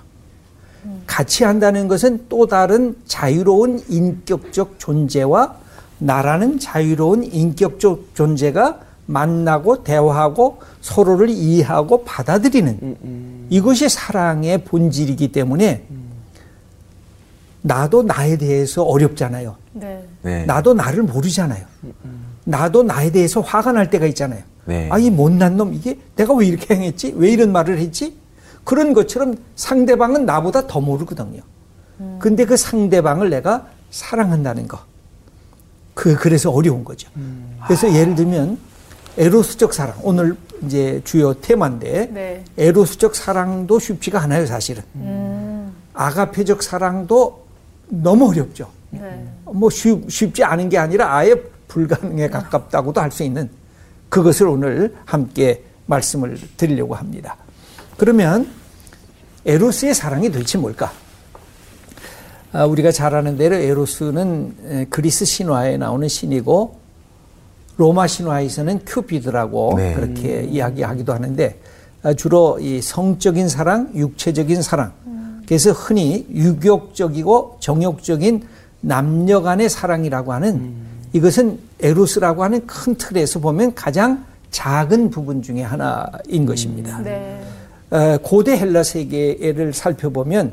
같이 1.07 1.45
한다는 1.45 1.87
것은 1.87 2.27
또 2.29 2.47
다른 2.47 2.97
자유로운 3.07 3.83
인격적 3.89 4.79
존재와 4.79 5.60
나라는 6.01 6.59
자유로운 6.59 7.25
인격적 7.25 8.15
존재가 8.15 8.81
만나고 9.07 9.83
대화하고 9.85 10.59
서로를 10.81 11.29
이해하고 11.29 12.05
받아들이는 12.05 13.47
이것이 13.51 13.89
사랑의 13.89 14.65
본질이기 14.65 15.33
때문에 15.33 15.85
나도 17.63 18.03
나에 18.03 18.39
대해서 18.39 18.83
어렵잖아요. 18.83 19.57
네. 19.73 20.05
네. 20.23 20.45
나도 20.47 20.75
나를 20.75 21.03
모르잖아요. 21.03 21.65
나도 22.45 22.83
나에 22.83 23.13
대해서 23.13 23.41
화가 23.41 23.73
날 23.73 23.91
때가 23.91 24.07
있잖아요. 24.07 24.43
네. 24.65 24.89
아, 24.91 24.99
이 24.99 25.11
못난 25.11 25.57
놈, 25.57 25.75
이게 25.75 25.99
내가 26.17 26.33
왜 26.35 26.47
이렇게 26.47 26.75
행했지? 26.75 27.13
왜 27.17 27.31
이런 27.31 27.53
말을 27.53 27.79
했지? 27.79 28.17
그런 28.65 28.93
것처럼 28.93 29.37
상대방은 29.57 30.25
나보다 30.25 30.67
더 30.67 30.81
모르거든요. 30.81 31.43
근데 32.19 32.47
그 32.47 32.57
상대방을 32.57 33.29
내가 33.29 33.67
사랑한다는 33.91 34.69
거. 34.69 34.79
그, 35.95 36.17
그래서 36.17 36.51
어려운 36.51 36.85
거죠. 36.85 37.09
그래서 37.67 37.93
예를 37.93 38.15
들면, 38.15 38.59
에로스적 39.19 39.75
사랑. 39.75 39.95
오늘 40.03 40.37
이제 40.63 41.01
주요 41.05 41.35
테마인데, 41.35 42.11
네. 42.13 42.45
에로스적 42.57 43.15
사랑도 43.15 43.79
쉽지가 43.79 44.21
않아요, 44.23 44.47
사실은. 44.47 44.83
아가페적 45.93 46.63
사랑도 46.63 47.45
너무 47.89 48.29
어렵죠. 48.31 48.69
네. 48.91 49.27
뭐 49.45 49.69
쉽, 49.69 50.11
쉽지 50.11 50.43
않은 50.45 50.69
게 50.69 50.79
아니라 50.79 51.15
아예 51.17 51.35
불가능에 51.69 52.29
가깝다고도 52.29 53.01
할 53.01 53.11
수 53.11 53.23
있는 53.23 53.49
그것을 54.09 54.47
오늘 54.49 54.95
함께 55.05 55.63
말씀을 55.87 56.39
드리려고 56.57 56.95
합니다. 56.95 57.37
그러면 57.97 58.49
에로스의 59.45 59.95
사랑이 59.95 60.31
도대체 60.31 60.59
뭘까? 60.59 60.93
아, 62.53 62.65
우리가 62.65 62.91
잘 62.91 63.15
아는 63.15 63.37
대로 63.37 63.55
에로스는 63.55 64.55
에, 64.67 64.87
그리스 64.91 65.25
신화에 65.25 65.77
나오는 65.77 66.09
신이고 66.09 66.77
로마 67.77 68.07
신화에서는 68.07 68.81
큐피드라고 68.85 69.75
네. 69.77 69.95
그렇게 69.95 70.43
이야기하기도 70.43 71.13
하는데 71.13 71.59
아, 72.03 72.13
주로 72.15 72.59
이 72.61 72.81
성적인 72.83 73.49
사랑, 73.49 73.91
육체적인 73.95 74.63
사랑. 74.63 74.93
그래서 75.47 75.73
흔히 75.73 76.27
유격적이고 76.33 77.57
정욕적인 77.59 78.45
남녀 78.83 79.43
간의 79.43 79.69
사랑이라고 79.69 80.33
하는 80.33 80.75
이것은 81.13 81.59
에로스라고 81.81 82.45
하는 82.45 82.65
큰 82.67 82.95
틀에서 82.95 83.41
보면 83.41 83.75
가장 83.75 84.25
작은 84.51 85.11
부분 85.11 85.43
중에 85.43 85.63
하나인 85.63 86.47
것입니다. 86.47 87.01
네. 87.01 87.43
어, 87.91 88.17
고대 88.23 88.57
헬라 88.57 88.85
세계를 88.85 89.73
살펴보면 89.73 90.53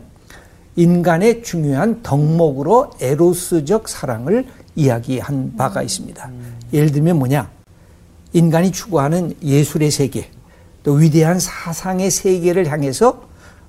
인간의 0.78 1.42
중요한 1.44 2.02
덕목으로 2.04 2.92
에로스적 3.02 3.90
사랑을 3.90 4.46
이야기한 4.76 5.56
바가 5.58 5.82
있습니다. 5.82 6.32
예를 6.72 6.92
들면 6.92 7.18
뭐냐? 7.18 7.50
인간이 8.34 8.72
추구하는 8.72 9.34
예술의 9.44 9.90
세계, 9.90 10.30
또 10.84 10.94
위대한 10.94 11.40
사상의 11.40 12.12
세계를 12.12 12.72
향해서 12.72 13.28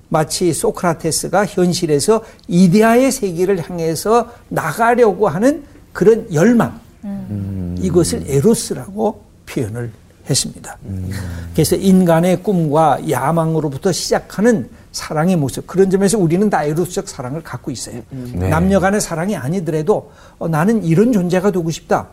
마치 0.09 0.53
소크라테스가 0.53 1.47
현실에서 1.47 2.23
이데아의 2.47 3.11
세계를 3.11 3.67
향해서 3.67 4.31
나가려고 4.49 5.27
하는 5.27 5.63
그런 5.91 6.31
열망, 6.31 6.79
이것을 7.79 8.25
에로스라고 8.27 9.23
표현을 9.47 9.91
했습니다. 10.29 10.77
그래서 11.53 11.75
인간의 11.75 12.43
꿈과 12.43 13.09
야망으로부터 13.09 13.91
시작하는 13.91 14.69
사랑의 14.91 15.35
모습 15.35 15.67
그런 15.67 15.89
점에서 15.89 16.17
우리는 16.17 16.49
다 16.49 16.63
에로스적 16.63 17.07
사랑을 17.07 17.43
갖고 17.43 17.71
있어요. 17.71 18.01
네. 18.09 18.49
남녀 18.49 18.79
간의 18.79 19.01
사랑이 19.01 19.35
아니더라도 19.35 20.11
어, 20.37 20.47
나는 20.47 20.83
이런 20.83 21.11
존재가 21.13 21.51
되고 21.51 21.69
싶다. 21.69 22.07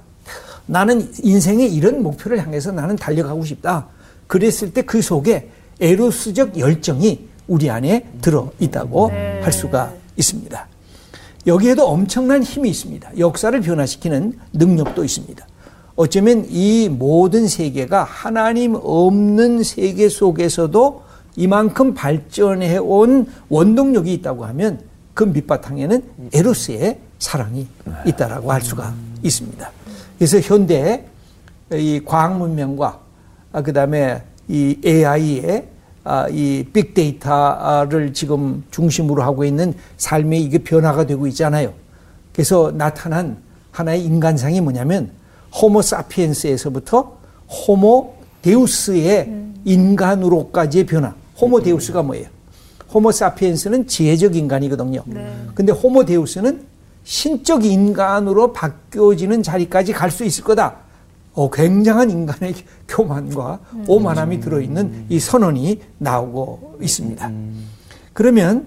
나는 0.66 1.10
인생의 1.22 1.72
이런 1.72 2.02
목표를 2.02 2.42
향해서 2.42 2.72
나는 2.72 2.96
달려가고 2.96 3.44
싶다. 3.44 3.86
그랬을 4.26 4.72
때 4.72 4.82
그 4.82 5.00
속에 5.00 5.50
에로스적 5.80 6.58
열정이 6.58 7.28
우리 7.48 7.70
안에 7.70 8.06
들어 8.20 8.50
있다고 8.58 9.08
네. 9.10 9.40
할 9.42 9.52
수가 9.52 9.92
있습니다. 10.16 10.66
여기에도 11.46 11.86
엄청난 11.86 12.42
힘이 12.42 12.70
있습니다. 12.70 13.18
역사를 13.18 13.58
변화시키는 13.60 14.38
능력도 14.52 15.04
있습니다. 15.04 15.46
어쩌면 15.94 16.44
이 16.50 16.88
모든 16.90 17.46
세계가 17.46 18.04
하나님 18.04 18.74
없는 18.74 19.62
세계 19.62 20.08
속에서도 20.08 21.06
이만큼 21.37 21.94
발전해 21.94 22.79
온 22.79 23.27
원동력이 23.49 24.12
있다고 24.14 24.44
하면 24.46 24.81
그 25.14 25.25
밑바탕에는 25.25 26.03
에로스의 26.33 26.99
사랑이 27.18 27.66
있다라고 28.07 28.53
할 28.53 28.62
수가 28.62 28.94
있습니다. 29.22 29.70
그래서 30.18 30.40
현대 30.40 31.05
이 31.72 32.01
과학 32.05 32.37
문명과 32.38 33.01
아, 33.53 33.62
그다음에 33.62 34.22
이 34.49 34.79
AI의 34.85 35.68
아, 36.05 36.29
이 36.29 36.64
빅데이터를 36.72 38.12
지금 38.12 38.62
중심으로 38.70 39.22
하고 39.22 39.44
있는 39.44 39.75
삶이 39.96 40.40
이게 40.40 40.59
변화가 40.59 41.07
되고 41.07 41.27
있잖아요. 41.27 41.72
그래서 42.33 42.70
나타난 42.72 43.38
하나의 43.72 44.05
인간상이 44.05 44.61
뭐냐면 44.61 45.11
호모 45.61 45.83
사피엔스에서부터 45.83 47.18
호모 47.49 48.14
데우스의 48.42 49.33
인간으로까지의 49.64 50.87
변화. 50.87 51.14
호모 51.40 51.61
데우스가 51.62 52.03
뭐예요? 52.03 52.27
호모 52.92 53.12
사피엔스는 53.12 53.87
지혜적 53.87 54.37
인간이거든요. 54.37 55.03
근데 55.55 55.72
호모 55.72 56.05
데우스는 56.05 56.64
신적 57.05 57.64
인간으로 57.64 58.53
바뀌어지는 58.53 59.42
자리까지 59.42 59.92
갈 59.92 60.11
수 60.11 60.25
있을 60.25 60.44
거다. 60.44 60.77
어, 61.35 61.51
굉장한 61.51 62.11
인간의 62.11 62.55
교만과 62.88 63.61
오만함이 63.87 64.40
들어있는 64.40 65.07
이 65.11 65.20
선언이 65.20 65.81
나오고 65.99 66.79
있습니다. 66.81 67.31
그러면 68.14 68.66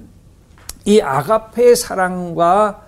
이 0.85 1.01
아가페의 1.01 1.75
사랑과 1.75 2.83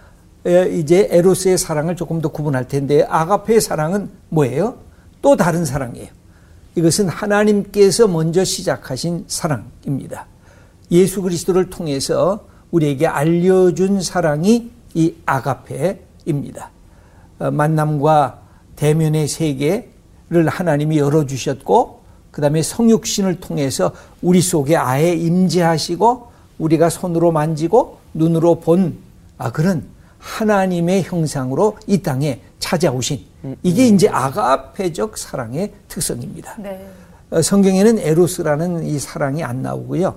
이제 0.45 1.07
에로스의 1.11 1.57
사랑을 1.57 1.95
조금 1.95 2.21
더 2.21 2.29
구분할 2.29 2.67
텐데 2.67 3.03
아가페의 3.09 3.59
사랑은 3.61 4.09
뭐예요? 4.29 4.75
또 5.21 5.35
다른 5.35 5.65
사랑이에요. 5.65 6.07
이것은 6.75 7.09
하나님께서 7.09 8.07
먼저 8.07 8.43
시작하신 8.43 9.25
사랑입니다. 9.27 10.27
예수 10.91 11.21
그리스도를 11.21 11.69
통해서 11.69 12.45
우리에게 12.71 13.07
알려준 13.07 14.01
사랑이 14.01 14.71
이 14.93 15.13
아가페입니다. 15.25 16.71
어, 17.39 17.51
만남과 17.51 18.41
대면의 18.75 19.27
세계를 19.27 20.47
하나님이 20.47 20.97
열어주셨고, 20.97 22.01
그 22.31 22.41
다음에 22.41 22.61
성육신을 22.61 23.41
통해서 23.41 23.93
우리 24.21 24.41
속에 24.41 24.75
아예 24.75 25.13
임재하시고, 25.13 26.31
우리가 26.59 26.89
손으로 26.89 27.31
만지고, 27.31 27.97
눈으로 28.13 28.59
본, 28.59 28.97
아, 29.37 29.51
그런 29.51 29.85
하나님의 30.19 31.03
형상으로 31.03 31.77
이 31.87 32.01
땅에 32.01 32.41
찾아오신, 32.59 33.25
이게 33.63 33.87
이제 33.87 34.07
아가페적 34.09 35.17
사랑의 35.17 35.71
특성입니다. 35.87 36.55
네. 36.59 36.87
어, 37.31 37.41
성경에는 37.41 37.99
에로스라는 37.99 38.83
이 38.85 38.99
사랑이 38.99 39.43
안 39.43 39.61
나오고요. 39.61 40.15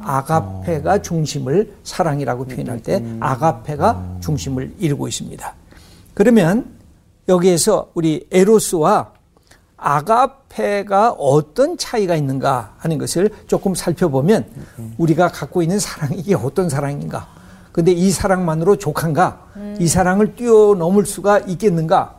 아가페가 0.00 1.02
중심을 1.02 1.72
사랑이라고 1.82 2.44
표현할 2.44 2.80
때 2.80 3.02
아가페가 3.18 4.18
중심을 4.20 4.74
이루고 4.78 5.08
있습니다. 5.08 5.54
그러면 6.14 6.66
여기에서 7.28 7.90
우리 7.94 8.26
에로스와 8.30 9.10
아가페가 9.76 11.12
어떤 11.12 11.76
차이가 11.76 12.14
있는가 12.14 12.74
하는 12.78 12.98
것을 12.98 13.30
조금 13.46 13.74
살펴보면 13.74 14.46
우리가 14.96 15.28
갖고 15.28 15.62
있는 15.62 15.78
사랑이 15.78 16.18
이게 16.18 16.34
어떤 16.34 16.68
사랑인가. 16.68 17.28
근데 17.72 17.92
이 17.92 18.10
사랑만으로 18.10 18.76
족한가? 18.76 19.48
이 19.78 19.86
사랑을 19.86 20.34
뛰어넘을 20.34 21.04
수가 21.04 21.40
있겠는가? 21.40 22.15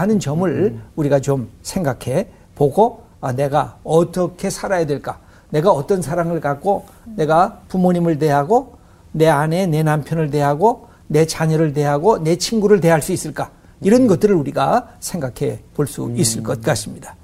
하는 0.00 0.18
점을 0.18 0.80
우리가 0.96 1.20
좀 1.20 1.48
생각해 1.62 2.28
보고 2.54 3.02
아, 3.20 3.32
내가 3.32 3.76
어떻게 3.84 4.48
살아야 4.48 4.86
될까? 4.86 5.18
내가 5.50 5.70
어떤 5.72 6.00
사랑을 6.00 6.40
갖고 6.40 6.86
내가 7.04 7.60
부모님을 7.68 8.18
대하고 8.18 8.74
내 9.12 9.28
아내, 9.28 9.66
내 9.66 9.82
남편을 9.82 10.30
대하고 10.30 10.88
내 11.06 11.26
자녀를 11.26 11.72
대하고 11.74 12.18
내 12.18 12.36
친구를 12.36 12.80
대할 12.80 13.02
수 13.02 13.12
있을까? 13.12 13.50
이런 13.82 14.06
것들을 14.06 14.34
우리가 14.34 14.88
생각해 15.00 15.60
볼 15.74 15.86
수 15.86 16.10
있을 16.16 16.42
것 16.42 16.62
같습니다. 16.62 17.14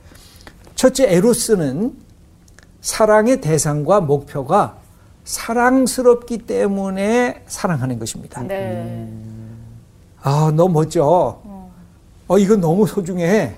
첫째, 0.74 1.04
에로스는 1.10 1.94
사랑의 2.82 3.40
대상과 3.40 4.00
목표가 4.00 4.76
사랑스럽기 5.24 6.38
때문에 6.38 7.42
사랑하는 7.46 7.98
것입니다. 7.98 8.42
네. 8.42 9.08
아, 10.22 10.52
너 10.54 10.68
멋져. 10.68 11.40
어, 12.28 12.38
이건 12.38 12.60
너무 12.60 12.86
소중해. 12.86 13.56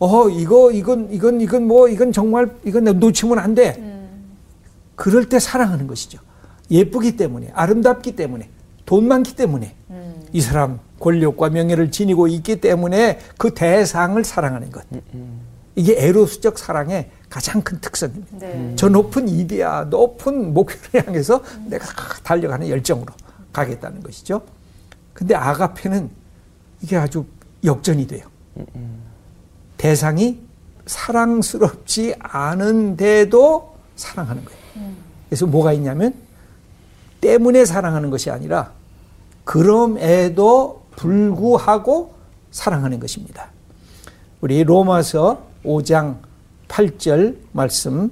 어, 0.00 0.28
이거, 0.28 0.70
이건, 0.70 1.12
이건, 1.12 1.40
이건 1.40 1.66
뭐, 1.66 1.88
이건 1.88 2.12
정말, 2.12 2.50
이건 2.64 2.84
놓치면 2.84 3.38
안 3.38 3.54
돼. 3.54 4.08
그럴 4.94 5.28
때 5.28 5.38
사랑하는 5.38 5.86
것이죠. 5.86 6.18
예쁘기 6.70 7.16
때문에, 7.16 7.50
아름답기 7.54 8.16
때문에, 8.16 8.48
돈 8.84 9.06
많기 9.06 9.34
때문에, 9.34 9.74
이 10.32 10.40
사람 10.40 10.80
권력과 11.00 11.50
명예를 11.50 11.90
지니고 11.90 12.28
있기 12.28 12.60
때문에 12.60 13.18
그 13.38 13.54
대상을 13.54 14.22
사랑하는 14.24 14.70
것. 14.70 14.84
이게 15.74 15.94
에로스적 15.96 16.58
사랑의 16.58 17.10
가장 17.30 17.62
큰 17.62 17.80
특성입니다. 17.80 18.38
네. 18.38 18.72
저 18.74 18.88
높은 18.88 19.28
이데아, 19.28 19.84
높은 19.84 20.52
목표를 20.52 21.06
향해서 21.06 21.42
내가 21.66 21.86
달려가는 22.24 22.68
열정으로 22.68 23.12
가겠다는 23.52 24.02
것이죠. 24.02 24.42
근데 25.12 25.36
아가페는 25.36 26.10
이게 26.82 26.96
아주 26.96 27.24
역전이 27.64 28.06
돼요. 28.06 28.26
대상이 29.76 30.40
사랑스럽지 30.86 32.14
않은데도 32.18 33.76
사랑하는 33.96 34.44
거예요. 34.44 34.58
그래서 35.28 35.46
뭐가 35.46 35.72
있냐면 35.74 36.14
때문에 37.20 37.64
사랑하는 37.64 38.10
것이 38.10 38.30
아니라 38.30 38.72
그럼에도 39.44 40.82
불구하고 40.96 42.14
사랑하는 42.50 43.00
것입니다. 43.00 43.50
우리 44.40 44.62
로마서 44.64 45.46
5장 45.64 46.18
8절 46.68 47.36
말씀 47.52 48.10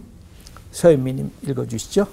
서현미님 0.73 1.31
읽어주시죠. 1.43 2.07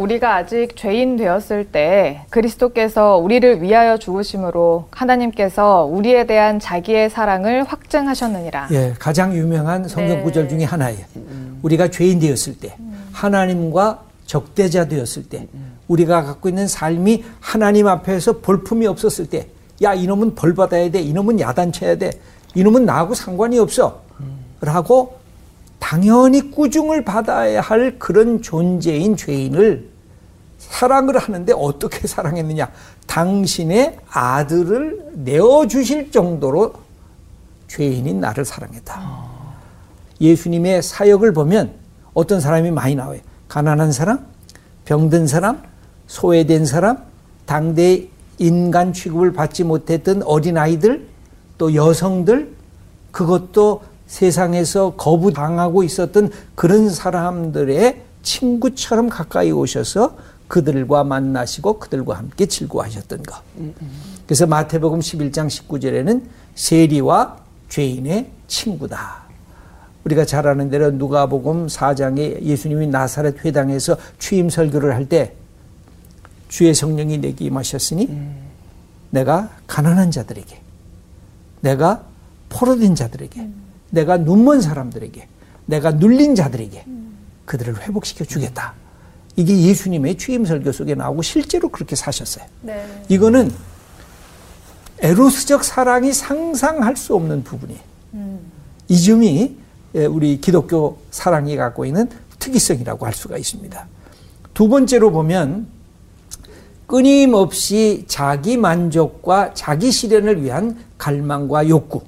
우리가 0.00 0.34
아직 0.36 0.76
죄인 0.76 1.18
되었을 1.18 1.66
때 1.66 2.22
그리스도께서 2.30 3.18
우리를 3.18 3.60
위하여 3.60 3.98
죽으심으로 3.98 4.88
하나님께서 4.90 5.84
우리에 5.84 6.24
대한 6.24 6.58
자기의 6.58 7.10
사랑을 7.10 7.64
확증하셨느니라. 7.64 8.68
예, 8.72 8.94
가장 8.98 9.34
유명한 9.34 9.86
성경 9.86 10.16
네. 10.16 10.22
구절 10.22 10.48
중에 10.48 10.64
하나예요. 10.64 11.04
우리가 11.60 11.88
죄인 11.90 12.18
되었을 12.18 12.58
때, 12.58 12.74
하나님과 13.12 14.02
적대자 14.24 14.88
되었을 14.88 15.28
때, 15.28 15.46
우리가 15.86 16.22
갖고 16.22 16.48
있는 16.48 16.66
삶이 16.66 17.22
하나님 17.38 17.86
앞에서 17.86 18.38
볼품이 18.38 18.86
없었을 18.86 19.26
때, 19.26 19.48
야, 19.82 19.92
이놈은 19.92 20.34
벌 20.34 20.54
받아야 20.54 20.90
돼. 20.90 21.00
이놈은 21.02 21.40
야단쳐야 21.40 21.96
돼. 21.96 22.10
이놈은 22.54 22.86
나하고 22.86 23.12
상관이 23.12 23.58
없어. 23.58 24.00
라고 24.62 25.20
당연히 25.78 26.50
꾸중을 26.50 27.04
받아야 27.04 27.60
할 27.60 27.98
그런 27.98 28.40
존재인 28.42 29.16
죄인을 29.16 29.89
사랑을 30.60 31.18
하는데 31.18 31.52
어떻게 31.56 32.06
사랑했느냐. 32.06 32.70
당신의 33.06 33.98
아들을 34.10 35.12
내어주실 35.14 36.12
정도로 36.12 36.74
죄인인 37.66 38.20
나를 38.20 38.44
사랑했다. 38.44 39.30
예수님의 40.20 40.82
사역을 40.82 41.32
보면 41.32 41.72
어떤 42.12 42.40
사람이 42.40 42.70
많이 42.70 42.94
나와요. 42.94 43.20
가난한 43.48 43.90
사람, 43.90 44.26
병든 44.84 45.26
사람, 45.26 45.62
소외된 46.06 46.66
사람, 46.66 46.98
당대 47.46 48.08
인간 48.38 48.92
취급을 48.92 49.32
받지 49.32 49.64
못했던 49.64 50.22
어린아이들, 50.22 51.08
또 51.56 51.74
여성들, 51.74 52.54
그것도 53.12 53.82
세상에서 54.06 54.94
거부당하고 54.96 55.82
있었던 55.84 56.30
그런 56.54 56.90
사람들의 56.90 58.02
친구처럼 58.22 59.08
가까이 59.08 59.52
오셔서 59.52 60.16
그들과 60.50 61.04
만나시고 61.04 61.78
그들과 61.78 62.18
함께 62.18 62.44
즐거워하셨던 62.44 63.22
것. 63.22 63.40
그래서 64.26 64.46
마태복음 64.46 64.98
11장 64.98 65.46
19절에는 65.46 66.22
세리와 66.56 67.38
죄인의 67.68 68.28
친구다. 68.48 69.22
우리가 70.04 70.24
잘 70.24 70.48
아는 70.48 70.68
대로 70.68 70.90
누가복음 70.90 71.68
4장에 71.68 72.42
예수님이 72.42 72.88
나사렛 72.88 73.44
회당에서 73.44 73.96
취임 74.18 74.50
설교를 74.50 74.92
할 74.94 75.06
때 75.08 75.34
주의 76.48 76.74
성령이 76.74 77.18
내게 77.18 77.44
임하셨으니 77.44 78.08
내가 79.10 79.50
가난한 79.68 80.10
자들에게 80.10 80.60
내가 81.60 82.02
포로된 82.48 82.96
자들에게 82.96 83.48
내가 83.90 84.16
눈먼 84.16 84.60
사람들에게 84.60 85.28
내가 85.66 85.92
눌린 85.92 86.34
자들에게 86.34 86.84
그들을 87.44 87.82
회복시켜 87.82 88.24
주겠다. 88.24 88.74
이게 89.36 89.58
예수님의 89.58 90.18
취임 90.18 90.44
설교 90.44 90.72
속에 90.72 90.94
나오고 90.94 91.22
실제로 91.22 91.68
그렇게 91.68 91.96
사셨어요. 91.96 92.44
네. 92.62 92.86
이거는 93.08 93.50
에로스적 95.00 95.64
사랑이 95.64 96.12
상상할 96.12 96.96
수 96.96 97.14
없는 97.14 97.42
부분이에요. 97.44 97.80
이 98.88 99.02
점이 99.02 99.56
예, 99.94 100.06
우리 100.06 100.40
기독교 100.40 100.98
사랑이 101.10 101.56
갖고 101.56 101.84
있는 101.84 102.08
특이성이라고 102.38 103.06
할 103.06 103.12
수가 103.12 103.38
있습니다. 103.38 103.88
두 104.54 104.68
번째로 104.68 105.10
보면 105.10 105.66
끊임없이 106.86 108.04
자기 108.08 108.56
만족과 108.56 109.54
자기 109.54 109.92
실현을 109.92 110.42
위한 110.42 110.76
갈망과 110.98 111.68
욕구 111.68 112.02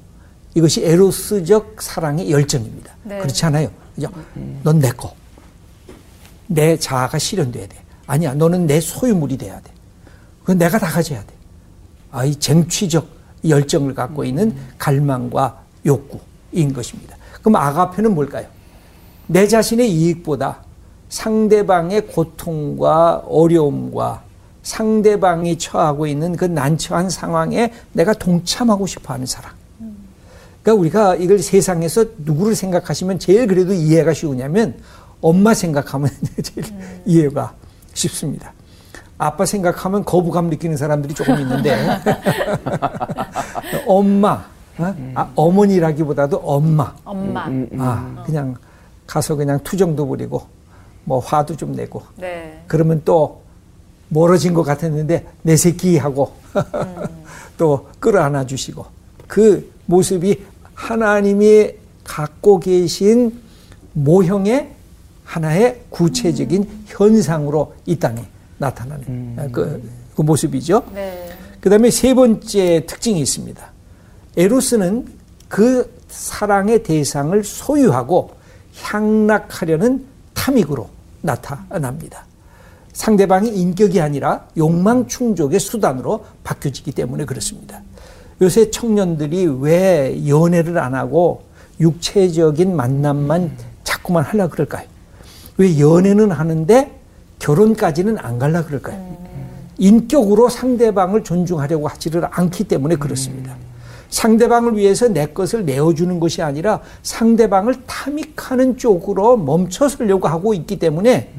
이것이 0.54 0.84
에로스적 0.84 1.80
사랑의 1.80 2.30
열정입니다. 2.30 2.94
네. 3.04 3.18
그렇지 3.18 3.44
않아요? 3.46 3.70
그죠? 3.94 4.08
넌 4.62 4.80
내 4.80 4.90
거. 4.90 5.14
내 6.54 6.76
자아가 6.76 7.18
실현돼야 7.18 7.66
돼. 7.66 7.76
아니야, 8.06 8.34
너는 8.34 8.66
내 8.66 8.80
소유물이 8.80 9.38
돼야 9.38 9.60
돼. 9.60 9.70
그건 10.40 10.58
내가 10.58 10.78
다 10.78 10.88
가져야 10.88 11.20
돼. 11.20 11.34
아, 12.10 12.24
이 12.24 12.34
쟁취적 12.34 13.06
열정을 13.48 13.94
갖고 13.94 14.24
있는 14.24 14.54
갈망과 14.78 15.62
욕구인 15.86 16.72
것입니다. 16.72 17.16
그럼 17.40 17.56
아가페는 17.56 18.14
뭘까요? 18.14 18.46
내 19.26 19.46
자신의 19.48 19.90
이익보다 19.90 20.62
상대방의 21.08 22.06
고통과 22.08 23.22
어려움과 23.26 24.22
상대방이 24.62 25.58
처하고 25.58 26.06
있는 26.06 26.36
그 26.36 26.44
난처한 26.44 27.10
상황에 27.10 27.72
내가 27.92 28.12
동참하고 28.12 28.86
싶어 28.86 29.14
하는 29.14 29.26
사람. 29.26 29.52
그러니까 30.62 30.80
우리가 30.80 31.16
이걸 31.16 31.40
세상에서 31.40 32.04
누구를 32.18 32.54
생각하시면 32.54 33.18
제일 33.18 33.48
그래도 33.48 33.72
이해가 33.72 34.14
쉬우냐면 34.14 34.76
엄마 35.22 35.54
생각하면 35.54 36.10
제일 36.42 36.66
이해가 37.06 37.54
쉽습니다. 37.94 38.52
아빠 39.16 39.46
생각하면 39.46 40.04
거부감 40.04 40.50
느끼는 40.50 40.76
사람들이 40.76 41.14
조금 41.14 41.38
있는데 41.40 41.76
엄마 43.86 44.44
어? 44.78 44.94
아, 45.14 45.30
어머니라기보다도 45.36 46.38
엄마 46.38 46.92
엄마. 47.04 47.46
아 47.78 48.22
그냥 48.26 48.56
가서 49.06 49.36
그냥 49.36 49.60
투정도 49.62 50.06
부리고 50.06 50.42
뭐 51.04 51.20
화도 51.20 51.56
좀 51.56 51.72
내고 51.72 52.02
네. 52.16 52.62
그러면 52.66 53.02
또 53.04 53.42
멀어진 54.08 54.54
것 54.54 54.64
같았는데 54.64 55.26
내 55.42 55.56
새끼 55.56 55.98
하고 55.98 56.32
또 57.56 57.88
끌어안아 58.00 58.46
주시고 58.46 58.84
그 59.28 59.72
모습이 59.86 60.44
하나님이 60.74 61.70
갖고 62.02 62.58
계신 62.58 63.40
모형의 63.92 64.70
하나의 65.32 65.80
구체적인 65.88 66.84
현상으로 66.86 67.74
이 67.86 67.96
땅에 67.98 68.22
나타나는 68.58 69.50
그, 69.50 69.90
그 70.14 70.20
모습이죠. 70.20 70.82
네. 70.92 71.30
그 71.58 71.70
다음에 71.70 71.90
세 71.90 72.12
번째 72.12 72.84
특징이 72.86 73.18
있습니다. 73.20 73.72
에로스는 74.36 75.06
그 75.48 75.90
사랑의 76.08 76.82
대상을 76.82 77.42
소유하고 77.44 78.32
향락하려는 78.82 80.04
탐닉으로 80.34 80.90
나타납니다. 81.22 82.26
상대방이 82.92 83.48
인격이 83.48 84.02
아니라 84.02 84.46
욕망 84.58 85.06
충족의 85.06 85.60
수단으로 85.60 86.26
바뀌어지기 86.44 86.92
때문에 86.92 87.24
그렇습니다. 87.24 87.80
요새 88.42 88.70
청년들이 88.70 89.46
왜 89.60 90.28
연애를 90.28 90.76
안 90.76 90.94
하고 90.94 91.44
육체적인 91.80 92.76
만남만 92.76 93.56
자꾸만 93.82 94.24
하려 94.24 94.48
그럴까요? 94.48 94.91
왜 95.58 95.78
연애는 95.78 96.30
하는데 96.30 96.98
결혼까지는 97.38 98.18
안 98.18 98.38
갈라 98.38 98.64
그럴까요? 98.64 99.12
인격으로 99.78 100.48
상대방을 100.48 101.24
존중하려고 101.24 101.88
하지를 101.88 102.26
않기 102.30 102.64
때문에 102.64 102.96
그렇습니다. 102.96 103.56
상대방을 104.10 104.76
위해서 104.76 105.08
내 105.08 105.26
것을 105.26 105.64
내어주는 105.64 106.20
것이 106.20 106.42
아니라 106.42 106.80
상대방을 107.02 107.74
탐닉하는 107.86 108.76
쪽으로 108.76 109.36
멈춰서려고 109.38 110.28
하고 110.28 110.54
있기 110.54 110.78
때문에 110.78 111.32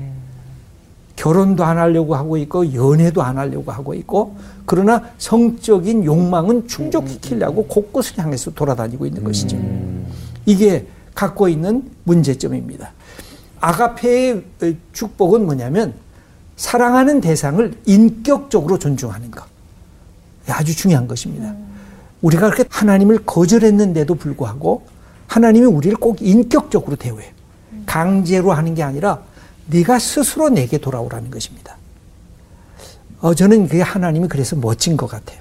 결혼도 1.16 1.64
안 1.64 1.78
하려고 1.78 2.16
하고 2.16 2.36
있고 2.38 2.74
연애도 2.74 3.22
안 3.22 3.38
하려고 3.38 3.72
하고 3.72 3.94
있고 3.94 4.36
그러나 4.66 5.04
성적인 5.20 6.04
욕망은 6.04 6.68
충족시키려고 6.68 7.66
곳곳을 7.68 8.18
향해서 8.18 8.52
돌아다니고 8.52 9.06
있는 9.06 9.24
것이죠. 9.24 9.58
이게 10.46 10.88
갖고 11.14 11.48
있는 11.48 11.84
문제점입니다. 12.04 12.92
아가페의 13.64 14.44
축복은 14.92 15.46
뭐냐면 15.46 15.94
사랑하는 16.58 17.22
대상을 17.22 17.74
인격적으로 17.86 18.78
존중하는 18.78 19.32
것. 19.32 19.46
아주 20.50 20.76
중요한 20.76 21.08
것입니다. 21.08 21.56
우리가 22.22 22.50
그렇게 22.50 22.66
하나님을 22.70 23.20
거절했는데도 23.26 24.16
불구하고 24.16 24.86
하나님이 25.28 25.66
우리를 25.66 25.96
꼭 25.98 26.22
인격적으로 26.22 26.98
대우해요. 26.98 27.32
강제로 27.86 28.52
하는 28.52 28.76
게 28.76 28.84
아니라 28.84 29.22
네가 29.68 29.98
스스로 29.98 30.50
내게 30.50 30.78
돌아오라는 30.78 31.32
것입니다. 31.32 31.78
어, 33.22 33.34
저는 33.34 33.70
그게 33.70 33.82
하나님이 33.82 34.28
그래서 34.28 34.58
멋진 34.58 34.98
것 34.98 35.08
같아요. 35.08 35.40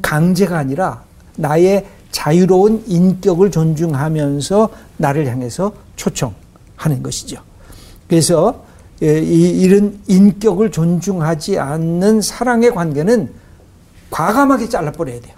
강제가 0.00 0.56
아니라 0.56 1.04
나의 1.36 1.86
자유로운 2.10 2.84
인격을 2.86 3.50
존중하면서 3.50 4.70
나를 4.96 5.26
향해서 5.26 5.74
초청 5.96 6.34
하는 6.78 7.02
것이죠. 7.02 7.42
그래서 8.08 8.64
예, 9.02 9.20
이, 9.20 9.60
이런 9.60 10.00
인격을 10.06 10.70
존중하지 10.70 11.58
않는 11.58 12.22
사랑의 12.22 12.74
관계는 12.74 13.30
과감하게 14.10 14.68
잘라버려야 14.70 15.20
돼요. 15.20 15.36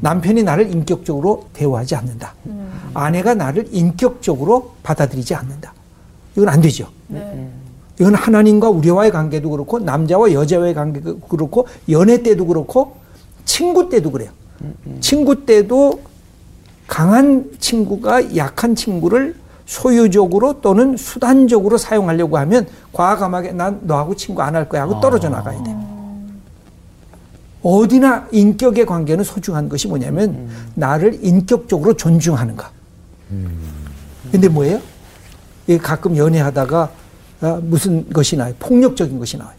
남편이 0.00 0.42
나를 0.42 0.72
인격적으로 0.72 1.46
대우하지 1.52 1.94
않는다. 1.96 2.34
아내가 2.94 3.34
나를 3.34 3.68
인격적으로 3.70 4.72
받아들이지 4.82 5.34
않는다. 5.34 5.74
이건 6.36 6.48
안 6.48 6.60
되죠. 6.60 6.88
이건 8.00 8.14
하나님과 8.14 8.70
우리와의 8.70 9.10
관계도 9.10 9.50
그렇고 9.50 9.78
남자와 9.78 10.32
여자와의 10.32 10.74
관계도 10.74 11.20
그렇고 11.20 11.66
연애 11.90 12.22
때도 12.22 12.46
그렇고 12.46 12.96
친구 13.44 13.88
때도 13.88 14.10
그래요. 14.10 14.30
친구 15.00 15.44
때도 15.44 16.00
강한 16.86 17.50
친구가 17.58 18.36
약한 18.36 18.74
친구를 18.74 19.36
소유적으로 19.66 20.60
또는 20.60 20.96
수단적으로 20.96 21.78
사용하려고 21.78 22.36
하면 22.38 22.66
과감하게 22.92 23.52
난 23.52 23.80
너하고 23.82 24.14
친구 24.14 24.42
안 24.42 24.54
할 24.54 24.68
거야 24.68 24.82
하고 24.82 25.00
떨어져 25.00 25.28
나가야 25.28 25.62
돼요. 25.62 25.84
어디나 27.62 28.28
인격의 28.30 28.84
관계는 28.84 29.24
소중한 29.24 29.68
것이 29.70 29.88
뭐냐면 29.88 30.48
나를 30.74 31.18
인격적으로 31.24 31.94
존중하는가. 31.94 32.70
근데 34.30 34.48
뭐예요? 34.48 34.80
가끔 35.82 36.16
연애하다가 36.16 36.90
아, 37.40 37.58
무슨 37.62 38.08
것이 38.10 38.36
나와요? 38.36 38.54
폭력적인 38.58 39.18
것이 39.18 39.36
나와요. 39.38 39.54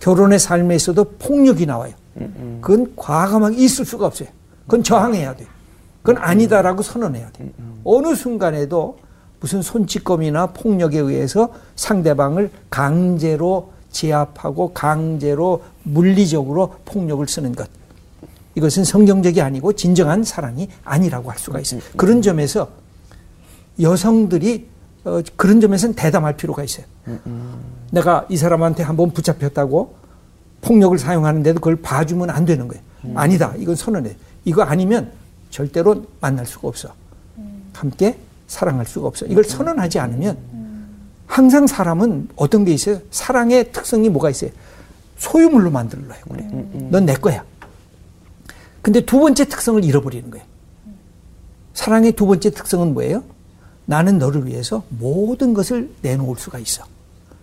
결혼의 0.00 0.38
삶에서도 0.38 1.04
폭력이 1.20 1.66
나와요. 1.66 1.92
그건 2.60 2.92
과감하게 2.96 3.56
있을 3.58 3.84
수가 3.84 4.06
없어요. 4.06 4.28
그건 4.64 4.82
저항해야 4.82 5.34
돼요. 5.36 5.48
그건 6.02 6.22
아니다라고 6.22 6.82
선언해야 6.82 7.30
돼요. 7.30 7.48
어느 7.84 8.14
순간에도 8.14 8.98
무슨 9.40 9.62
손찌검이나 9.62 10.48
폭력에 10.48 10.98
의해서 10.98 11.52
상대방을 11.76 12.50
강제로 12.68 13.72
제압하고 13.90 14.72
강제로 14.72 15.62
물리적으로 15.82 16.76
폭력을 16.84 17.26
쓰는 17.26 17.54
것. 17.54 17.68
이것은 18.54 18.84
성경적이 18.84 19.40
아니고 19.40 19.72
진정한 19.72 20.22
사랑이 20.24 20.68
아니라고 20.84 21.30
할 21.30 21.38
수가 21.38 21.60
있어요. 21.60 21.80
그런 21.96 22.20
점에서 22.20 22.68
여성들이 23.80 24.68
어, 25.04 25.22
그런 25.36 25.60
점에서는 25.62 25.94
대담할 25.94 26.36
필요가 26.36 26.62
있어요. 26.62 26.84
내가 27.90 28.26
이 28.28 28.36
사람한테 28.36 28.82
한번 28.82 29.10
붙잡혔다고 29.12 29.94
폭력을 30.60 30.98
사용하는데도 30.98 31.60
그걸 31.60 31.76
봐주면 31.76 32.28
안 32.28 32.44
되는 32.44 32.68
거예요. 32.68 32.82
아니다. 33.14 33.54
이건 33.56 33.74
선언해. 33.76 34.14
이거 34.44 34.62
아니면 34.62 35.10
절대로 35.48 36.04
만날 36.20 36.44
수가 36.44 36.68
없어. 36.68 36.92
함께 37.72 38.18
사랑할 38.50 38.84
수가 38.84 39.06
없어. 39.06 39.26
이걸 39.26 39.44
선언하지 39.44 40.00
않으면 40.00 40.36
항상 41.26 41.68
사람은 41.68 42.30
어떤 42.34 42.64
게 42.64 42.72
있어요? 42.72 42.98
사랑의 43.12 43.70
특성이 43.70 44.08
뭐가 44.08 44.28
있어요? 44.30 44.50
소유물로 45.18 45.70
만들려고 45.70 46.34
그래. 46.34 46.48
넌 46.90 47.06
내 47.06 47.14
거야. 47.14 47.44
근데 48.82 49.00
두 49.02 49.20
번째 49.20 49.44
특성을 49.44 49.82
잃어버리는 49.84 50.28
거예요. 50.32 50.44
사랑의 51.74 52.12
두 52.12 52.26
번째 52.26 52.50
특성은 52.50 52.92
뭐예요? 52.92 53.22
나는 53.86 54.18
너를 54.18 54.46
위해서 54.46 54.82
모든 54.88 55.54
것을 55.54 55.88
내놓을 56.02 56.36
수가 56.36 56.58
있어. 56.58 56.84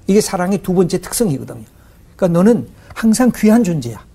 이게 0.08 0.20
사랑의 0.20 0.62
두 0.62 0.74
번째 0.74 1.00
특성이거든요. 1.00 1.64
그러니까 2.18 2.38
너는 2.40 2.68
항상 2.94 3.32
귀한 3.34 3.64
존재야. 3.64 4.06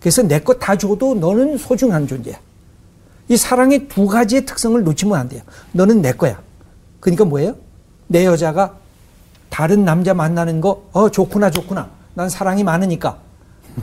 그래서 0.00 0.22
내 0.22 0.40
것 0.40 0.58
다 0.60 0.76
줘도 0.78 1.14
너는 1.14 1.58
소중한 1.58 2.06
존재야. 2.06 2.36
이 3.28 3.36
사랑의 3.36 3.88
두 3.88 4.06
가지의 4.06 4.46
특성을 4.46 4.82
놓치면 4.82 5.18
안 5.18 5.28
돼요. 5.28 5.42
너는 5.72 6.00
내 6.02 6.12
거야. 6.12 6.40
그러니까 7.00 7.24
뭐예요? 7.24 7.56
내 8.06 8.24
여자가 8.24 8.74
다른 9.50 9.84
남자 9.84 10.14
만나는 10.14 10.60
거, 10.60 10.82
어, 10.92 11.10
좋구나, 11.10 11.50
좋구나. 11.50 11.90
난 12.14 12.28
사랑이 12.28 12.64
많으니까. 12.64 13.18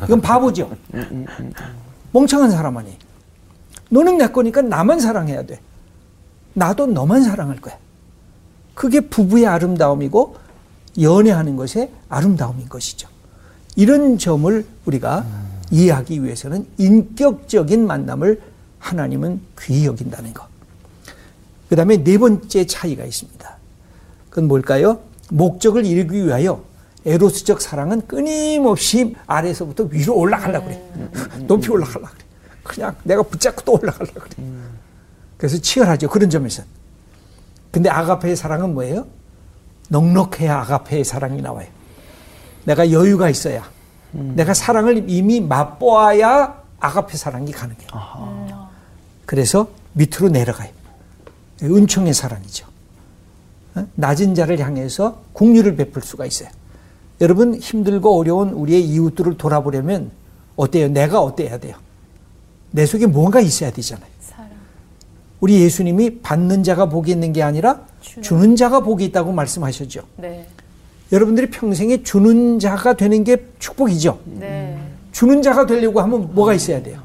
이건 0.04 0.22
바보죠. 0.22 0.70
멍청한 2.12 2.52
사람 2.52 2.78
아니. 2.78 2.98
너는 3.90 4.18
내 4.18 4.28
거니까 4.28 4.62
나만 4.62 5.00
사랑해야 5.00 5.46
돼. 5.46 5.60
나도 6.54 6.88
너만 6.88 7.24
사랑할 7.24 7.62
거야. 7.62 7.78
그게 8.74 9.00
부부의 9.00 9.46
아름다움이고 9.46 10.36
연애하는 11.00 11.56
것의 11.56 11.92
아름다움인 12.10 12.68
것이죠. 12.68 13.08
이런 13.76 14.18
점을 14.18 14.66
우리가 14.86 15.26
이해하기 15.72 16.24
위해서는 16.24 16.66
인격적인 16.78 17.86
만남을 17.86 18.42
하나님은 18.86 19.42
귀히 19.62 19.88
여긴다는 19.88 20.34
것. 20.34 20.46
그 21.70 21.76
다음에 21.76 21.98
네 22.04 22.18
번째 22.20 22.66
차이가 22.68 23.04
있습니다. 23.04 23.58
그건 24.30 24.48
뭘까요? 24.48 25.00
목적을 25.32 25.86
이루기 25.86 26.26
위하여 26.26 26.64
에로스적 27.06 27.62
사랑은 27.62 28.06
끊임없이 28.08 29.16
아래서부터 29.26 29.86
위로 29.86 30.16
올라가려고 30.16 30.66
그래. 30.68 30.82
높이 31.48 31.70
올라가려고 31.72 32.08
그래. 32.14 32.26
그냥 32.64 32.96
내가 33.04 33.24
붙잡고 33.24 33.62
또 33.64 33.74
올라가려고 33.74 34.20
그래. 34.20 34.36
그래서 35.38 35.58
치열하죠. 35.58 36.08
그런 36.10 36.30
점에서. 36.30 36.64
근데 37.72 37.90
아가페의 37.90 38.36
사랑은 38.36 38.74
뭐예요? 38.76 39.08
넉넉해야 39.90 40.60
아가페의 40.62 41.04
사랑이 41.04 41.42
나와요. 41.42 41.68
내가 42.66 42.92
여유가 42.92 43.30
있어야. 43.30 43.64
내가 44.12 44.54
사랑을 44.54 45.10
이미 45.10 45.42
맛보아야 45.42 46.64
아가페 46.80 47.18
사랑이 47.18 47.52
가능해요. 47.52 48.65
그래서 49.26 49.70
밑으로 49.94 50.30
내려가요. 50.30 50.70
은총의 51.64 52.14
사랑이죠. 52.14 52.68
어? 53.76 53.88
낮은 53.96 54.36
자를 54.36 54.60
향해서 54.60 55.22
국류를 55.34 55.76
베풀 55.76 56.02
수가 56.02 56.26
있어요. 56.26 56.50
여러분 57.22 57.56
힘들고 57.56 58.18
어려운 58.20 58.50
우리의 58.50 58.84
이웃들을 58.84 59.38
돌아보려면 59.38 60.12
어때요? 60.56 60.90
내가 60.90 61.22
어때야 61.22 61.58
돼요? 61.60 61.76
내 62.72 62.86
속에 62.86 63.06
뭔가 63.06 63.40
있어야 63.40 63.72
되잖아요. 63.72 64.16
우리 65.42 65.62
예수님이 65.62 66.22
받는 66.22 66.64
자가 66.64 66.90
복이 66.90 67.12
있는 67.12 67.34
게 67.34 67.44
아니라 67.44 67.86
주는 68.22 68.56
자가 68.56 68.80
복이 68.80 69.06
있다고 69.06 69.32
말씀하셨죠. 69.32 70.02
네. 70.18 70.48
여러분들이 71.12 71.52
평생에 71.52 72.04
주는 72.04 72.58
자가 72.58 72.96
되는 72.96 73.24
게 73.24 73.46
축복이죠. 73.60 74.20
네. 74.26 74.78
주는 75.12 75.42
자가 75.42 75.66
되려고 75.66 76.02
하면 76.02 76.34
뭐가 76.34 76.54
있어야 76.54 76.82
돼요? 76.82 77.02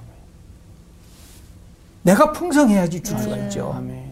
내가 2.02 2.32
풍성해야지 2.32 3.02
줄 3.02 3.18
수가 3.18 3.36
있죠. 3.36 3.72
아멘. 3.76 4.10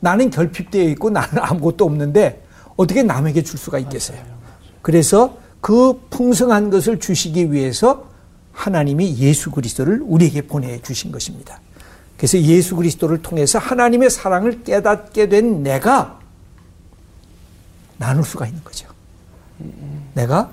나는 0.00 0.30
결핍되어 0.30 0.82
있고 0.90 1.10
나는 1.10 1.38
아무것도 1.38 1.84
없는데 1.84 2.44
어떻게 2.76 3.02
남에게 3.02 3.42
줄 3.42 3.58
수가 3.58 3.78
있겠어요? 3.78 4.18
그래서 4.82 5.36
그 5.60 6.00
풍성한 6.10 6.70
것을 6.70 6.98
주시기 6.98 7.52
위해서 7.52 8.06
하나님이 8.52 9.16
예수 9.18 9.50
그리스도를 9.50 10.02
우리에게 10.02 10.42
보내주신 10.42 11.12
것입니다. 11.12 11.60
그래서 12.16 12.38
예수 12.40 12.76
그리스도를 12.76 13.22
통해서 13.22 13.58
하나님의 13.58 14.10
사랑을 14.10 14.62
깨닫게 14.62 15.28
된 15.28 15.62
내가 15.62 16.20
나눌 17.96 18.24
수가 18.24 18.46
있는 18.46 18.62
거죠. 18.64 18.88
내가 20.14 20.52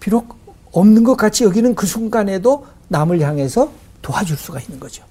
비록 0.00 0.36
없는 0.72 1.04
것 1.04 1.16
같이 1.16 1.44
여기는 1.44 1.74
그 1.74 1.86
순간에도 1.86 2.66
남을 2.88 3.20
향해서 3.20 3.70
도와줄 4.02 4.36
수가 4.36 4.60
있는 4.60 4.80
거죠. 4.80 5.04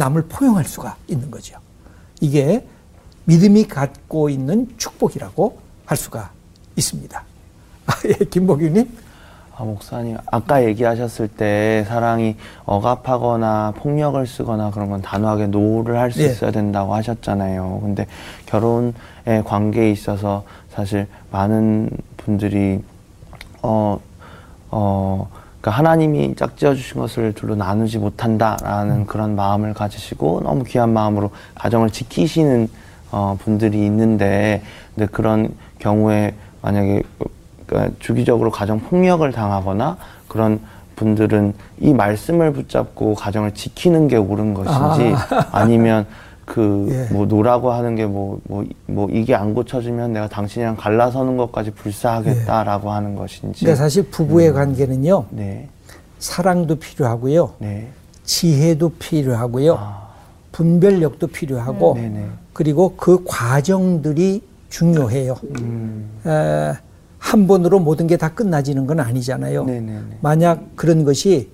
남을 0.00 0.24
포용할 0.30 0.64
수가 0.64 0.96
있는 1.08 1.30
거죠. 1.30 1.58
이게 2.22 2.66
믿음이 3.26 3.68
갖고 3.68 4.30
있는 4.30 4.66
축복이라고 4.78 5.58
할 5.84 5.96
수가 5.98 6.30
있습니다. 6.74 7.22
아, 7.86 7.92
예, 8.06 8.24
김복규님. 8.24 8.88
아, 9.56 9.64
목사님, 9.64 10.16
아까 10.30 10.64
얘기하셨을 10.64 11.28
때 11.28 11.84
사랑이 11.86 12.36
억압하거나 12.64 13.74
폭력을 13.76 14.26
쓰거나 14.26 14.70
그런 14.70 14.88
건 14.88 15.02
단호하게 15.02 15.48
no를 15.48 15.98
할수 15.98 16.22
예. 16.22 16.26
있어야 16.26 16.50
된다고 16.50 16.94
하셨잖아요. 16.94 17.80
근데 17.82 18.06
결혼의 18.46 18.94
관계에 19.44 19.90
있어서 19.90 20.44
사실 20.70 21.06
많은 21.30 21.90
분들이, 22.16 22.82
어, 23.60 24.00
어, 24.70 25.28
그러니까 25.60 25.78
하나님이 25.78 26.34
짝지어 26.36 26.74
주신 26.74 27.00
것을 27.00 27.34
둘로 27.34 27.54
나누지 27.54 27.98
못한다라는 27.98 29.06
그런 29.06 29.36
마음을 29.36 29.74
가지시고 29.74 30.40
너무 30.42 30.64
귀한 30.64 30.92
마음으로 30.92 31.30
가정을 31.54 31.90
지키시는 31.90 32.68
어, 33.12 33.36
분들이 33.42 33.84
있는데, 33.86 34.62
근데 34.94 35.06
그런 35.10 35.54
경우에 35.78 36.34
만약에 36.62 37.02
그러니까 37.66 37.94
주기적으로 37.98 38.50
가정 38.50 38.80
폭력을 38.80 39.30
당하거나 39.30 39.96
그런 40.28 40.60
분들은 40.96 41.54
이 41.80 41.92
말씀을 41.92 42.52
붙잡고 42.52 43.14
가정을 43.14 43.52
지키는 43.52 44.08
게 44.08 44.16
옳은 44.16 44.54
것인지 44.54 45.14
아. 45.50 45.64
니면 45.64 46.06
그 46.50 46.88
예. 46.90 47.12
뭐 47.14 47.26
노라고 47.26 47.70
하는 47.70 47.94
게 47.94 48.04
뭐 48.06 48.38
뭐 48.48 48.64
뭐 48.86 49.08
이게 49.10 49.34
안 49.36 49.54
고쳐지면 49.54 50.12
내가 50.12 50.28
당신이랑 50.28 50.76
갈라서는 50.76 51.36
것까지 51.36 51.70
불사하겠다라고 51.70 52.90
하는 52.90 53.14
것인지 53.14 53.60
그러니까 53.64 53.82
사실 53.84 54.02
부부의 54.10 54.52
관계는요, 54.52 55.26
네 55.30 55.68
사랑도 56.18 56.74
필요하고요, 56.76 57.54
네. 57.58 57.88
지혜도 58.24 58.90
필요하고요, 58.98 59.74
아, 59.78 60.08
분별력도 60.52 61.28
필요하고, 61.28 61.94
네네. 61.94 62.26
그리고 62.52 62.94
그 62.96 63.22
과정들이 63.26 64.42
중요해요. 64.68 65.36
음, 65.60 66.10
에, 66.26 66.72
한 67.18 67.46
번으로 67.46 67.78
모든 67.78 68.06
게 68.06 68.16
다 68.16 68.28
끝나지는 68.34 68.86
건 68.86 69.00
아니잖아요. 69.00 69.64
네네네. 69.64 70.18
만약 70.20 70.62
그런 70.76 71.04
것이 71.04 71.48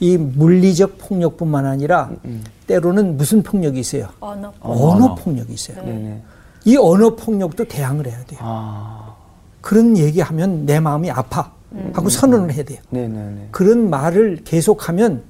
이 0.00 0.16
물리적 0.16 0.98
폭력뿐만 0.98 1.66
아니라 1.66 2.10
음. 2.24 2.44
때로는 2.66 3.16
무슨 3.16 3.42
폭력이 3.42 3.80
있어요? 3.80 4.08
언어. 4.20 4.52
언어. 4.60 4.84
언어 4.84 5.14
폭력이 5.14 5.52
있어요. 5.52 5.82
네네. 5.84 6.22
이 6.64 6.76
언어 6.76 7.16
폭력도 7.16 7.64
대항을 7.64 8.06
해야 8.06 8.24
돼요. 8.24 8.40
아, 8.42 9.14
그런 9.60 9.96
얘기하면 9.96 10.66
내 10.66 10.78
마음이 10.80 11.10
아파 11.10 11.52
하고 11.92 12.08
선언을 12.08 12.52
해야 12.52 12.64
돼요. 12.64 12.78
네네네. 12.90 13.48
그런 13.50 13.90
말을 13.90 14.42
계속하면 14.44 15.22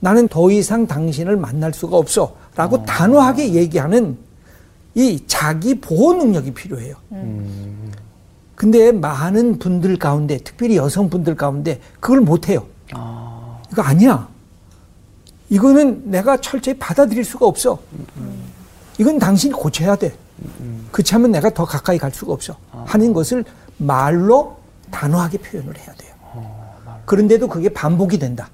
나는 0.00 0.28
더 0.28 0.50
이상 0.50 0.86
당신을 0.86 1.36
만날 1.36 1.72
수가 1.72 1.96
없어 1.96 2.34
라고 2.54 2.84
단호하게 2.84 3.54
얘기하는 3.54 4.16
이 4.94 5.22
자기 5.26 5.80
보호 5.80 6.12
능력이 6.12 6.52
필요해요. 6.52 6.96
음, 7.12 7.90
근데 8.54 8.92
많은 8.92 9.58
분들 9.58 9.96
가운데 9.96 10.36
특별히 10.38 10.76
여성분들 10.76 11.36
가운데 11.36 11.80
그걸 12.00 12.20
못해요. 12.20 12.66
아, 13.72 13.74
이거 13.74 13.82
아니야. 13.82 14.28
이거는 15.48 16.10
내가 16.10 16.36
철저히 16.40 16.76
받아들일 16.78 17.24
수가 17.24 17.46
없어. 17.46 17.78
이건 18.98 19.18
당신이 19.18 19.54
고쳐야 19.54 19.96
돼. 19.96 20.14
그렇지 20.90 21.14
않으면 21.14 21.32
내가 21.32 21.50
더 21.50 21.64
가까이 21.64 21.98
갈 21.98 22.10
수가 22.12 22.32
없어. 22.32 22.56
하는 22.84 23.12
것을 23.12 23.44
말로 23.78 24.56
단호하게 24.90 25.38
표현을 25.38 25.76
해야 25.78 25.94
돼요. 25.94 26.12
그런데도 27.06 27.48
그게 27.48 27.68
반복이 27.68 28.18
된다. 28.18 28.50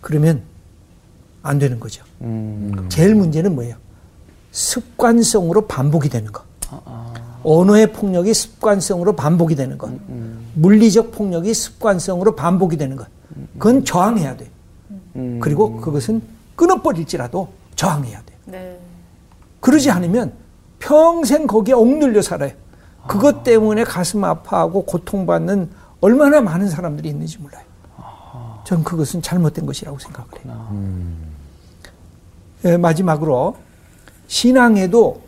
그러면 0.00 0.42
안 1.42 1.58
되는 1.58 1.78
거죠. 1.78 2.02
음, 2.22 2.86
제일 2.88 3.14
문제는 3.14 3.54
뭐예요? 3.54 3.76
습관성으로 4.52 5.66
반복이 5.66 6.08
되는 6.08 6.32
거. 6.32 6.42
언어의 7.42 7.92
폭력이 7.92 8.32
습관성으로 8.34 9.16
반복이 9.16 9.54
되는 9.54 9.78
것. 9.78 9.90
물리적 10.54 11.12
폭력이 11.12 11.54
습관성으로 11.54 12.34
반복이 12.36 12.76
되는 12.76 12.96
것. 12.96 13.06
그건 13.54 13.84
저항해야 13.84 14.36
돼. 14.36 14.50
음, 15.16 15.38
그리고 15.40 15.80
그것은 15.80 16.22
끊어버릴지라도 16.56 17.48
저항해야 17.76 18.22
돼. 18.24 18.34
네. 18.46 18.78
그러지 19.60 19.90
않으면 19.90 20.32
평생 20.78 21.46
거기에 21.46 21.74
억눌려 21.74 22.22
살아요. 22.22 22.52
그것 23.06 23.42
때문에 23.42 23.84
가슴 23.84 24.24
아파하고 24.24 24.84
고통받는 24.84 25.70
얼마나 26.00 26.40
많은 26.40 26.68
사람들이 26.68 27.08
있는지 27.08 27.38
몰라요. 27.38 27.64
전 28.64 28.84
그것은 28.84 29.20
잘못된 29.22 29.66
것이라고 29.66 29.98
생각을 29.98 30.28
해요. 30.44 30.66
예, 32.64 32.76
마지막으로 32.76 33.56
신앙에도 34.28 35.22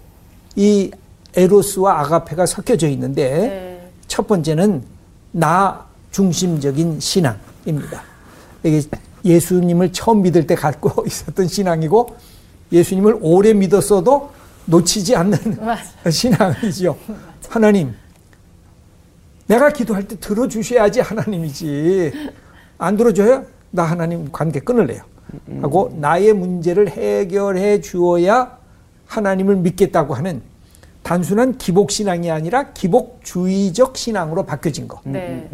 이 0.54 0.90
에로스와 1.34 2.00
아가페가 2.00 2.46
섞여져 2.46 2.88
있는데 2.88 3.30
네. 3.30 3.92
첫 4.06 4.26
번째는 4.26 4.84
나 5.32 5.86
중심적인 6.10 7.00
신앙 7.00 7.38
입니다. 7.66 8.03
이게 8.62 8.81
예수님을 9.25 9.92
처음 9.92 10.22
믿을 10.22 10.46
때 10.46 10.55
갖고 10.55 11.05
있었던 11.07 11.46
신앙이고 11.48 12.16
예수님을 12.72 13.18
오래 13.20 13.53
믿었어도 13.53 14.31
놓치지 14.66 15.16
않는 15.16 15.38
맞아. 15.61 16.11
신앙이죠. 16.11 16.97
하나님, 17.49 17.95
내가 19.47 19.70
기도할 19.70 20.07
때 20.09 20.16
들어주셔야지 20.18 21.01
하나님이지. 21.01 22.12
안 22.78 22.97
들어줘요? 22.97 23.45
나 23.70 23.84
하나님 23.84 24.30
관계 24.32 24.61
끊을래요. 24.61 25.03
하고 25.62 25.95
나의 25.99 26.32
문제를 26.34 26.91
해결해 26.91 27.80
주어야 27.80 28.59
하나님을 29.07 29.57
믿겠다고 29.57 30.14
하는 30.14 30.43
단순한 31.03 31.59
기복신앙이 31.59 32.30
아니라 32.30 32.72
기복주의적 32.72 33.97
신앙으로 33.97 34.45
바뀌어진 34.45 34.86
거. 34.89 35.01
네. 35.05 35.49